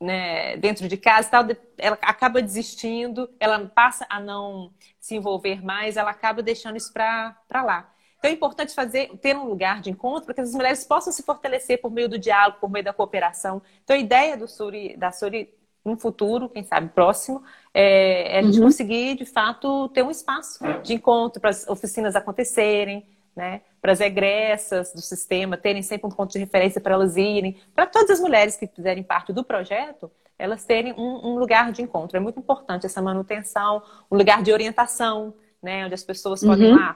[0.00, 1.44] né, dentro de casa, tal,
[1.78, 7.36] ela acaba desistindo, ela passa a não se envolver mais, ela acaba deixando isso para
[7.52, 7.90] lá.
[8.18, 11.22] Então é importante fazer, ter um lugar de encontro para que as mulheres possam se
[11.22, 13.62] fortalecer por meio do diálogo, por meio da cooperação.
[13.84, 17.42] Então a ideia do Suri, da Suri no futuro, quem sabe próximo,
[17.72, 18.64] é, é a gente uhum.
[18.64, 23.06] conseguir de fato ter um espaço de encontro para as oficinas acontecerem,
[23.36, 23.60] né?
[23.80, 27.86] Para as egressas do sistema terem sempre um ponto de referência para elas irem, para
[27.86, 32.16] todas as mulheres que fizerem parte do projeto, elas terem um, um, lugar de encontro.
[32.16, 35.84] É muito importante essa manutenção, um lugar de orientação, né?
[35.84, 36.48] Onde as pessoas uhum.
[36.48, 36.94] podem lá.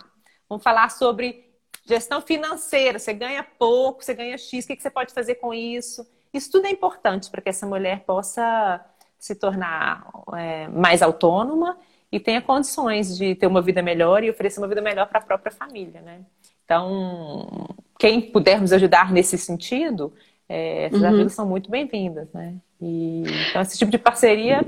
[0.49, 1.51] Vamos falar sobre
[1.85, 2.99] gestão financeira.
[2.99, 6.07] Você ganha pouco, você ganha X, o que, que você pode fazer com isso?
[6.33, 8.85] Isso tudo é importante para que essa mulher possa
[9.19, 11.79] se tornar é, mais autônoma
[12.13, 15.23] e tenha condições de ter uma vida melhor e oferecer uma vida melhor para a
[15.23, 16.21] própria família, né?
[16.65, 20.13] Então, quem pudermos ajudar nesse sentido,
[20.49, 21.09] é, essas uhum.
[21.09, 22.55] ajudas são muito bem-vindas, né?
[22.81, 24.65] E, então, esse tipo de parceria,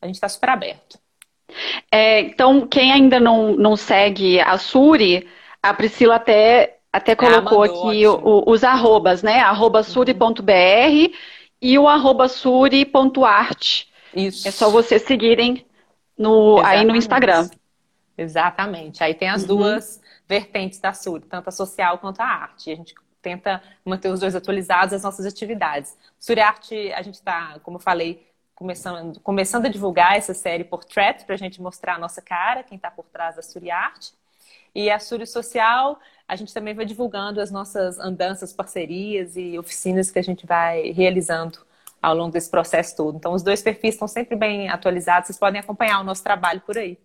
[0.00, 0.98] a gente está super aberto.
[1.90, 5.28] É, então, quem ainda não, não segue a Suri,
[5.62, 9.40] a Priscila até, até ah, colocou ah, aqui o, os arrobas, né?
[9.40, 11.12] Arroba suri.br
[11.60, 13.84] e o arroba suri.art.
[14.14, 14.46] Isso.
[14.46, 15.65] É só vocês seguirem
[16.16, 17.48] no, aí no Instagram.
[18.16, 19.04] Exatamente.
[19.04, 19.48] Aí tem as uhum.
[19.48, 22.70] duas vertentes da SURI, tanto a social quanto a arte.
[22.72, 22.94] A gente
[23.26, 25.96] tenta manter os dois atualizados as nossas atividades.
[26.18, 31.24] Suri Arte, a gente está, como eu falei, começando, começando a divulgar essa série Portrait
[31.24, 34.12] para a gente mostrar a nossa cara, quem está por trás da Suri Arte.
[34.72, 35.98] E a Suri Social,
[36.28, 40.92] a gente também vai divulgando as nossas andanças, parcerias e oficinas que a gente vai
[40.92, 41.65] realizando
[42.06, 43.16] ao longo desse processo todo.
[43.16, 46.78] Então, os dois perfis estão sempre bem atualizados, vocês podem acompanhar o nosso trabalho por
[46.78, 46.96] aí.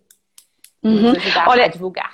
[0.83, 1.13] Uhum.
[1.47, 2.13] Olha, a divulgar.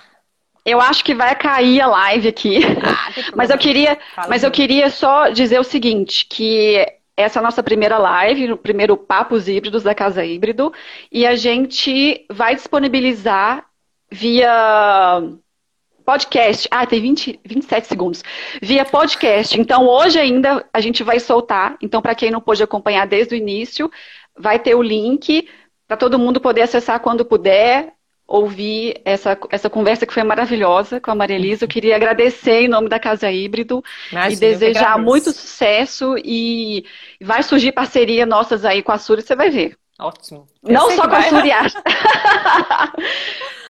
[0.64, 2.60] Eu acho que vai cair a live aqui.
[2.82, 6.86] Ah, mas eu queria, mas eu queria só dizer o seguinte, que
[7.18, 10.72] essa é a nossa primeira live, o primeiro Papos Híbridos da Casa Híbrido,
[11.12, 13.66] e a gente vai disponibilizar
[14.10, 15.22] via
[16.08, 16.70] podcast.
[16.72, 18.24] Ah, tem 20, 27 segundos.
[18.62, 19.60] Via podcast.
[19.60, 21.76] Então, hoje ainda a gente vai soltar.
[21.82, 23.92] Então, para quem não pôde acompanhar desde o início,
[24.34, 25.50] vai ter o link
[25.86, 27.92] para todo mundo poder acessar quando puder,
[28.26, 31.66] ouvir essa, essa conversa que foi maravilhosa com a Maria Elisa.
[31.66, 36.86] Eu queria agradecer em nome da Casa Híbrido Imagina, e desejar muito sucesso e
[37.22, 39.78] vai surgir parceria nossas aí com a Suri, você vai ver.
[40.00, 40.48] Ótimo.
[40.64, 41.28] Eu Não só com vai...
[41.28, 41.84] a Suriasta.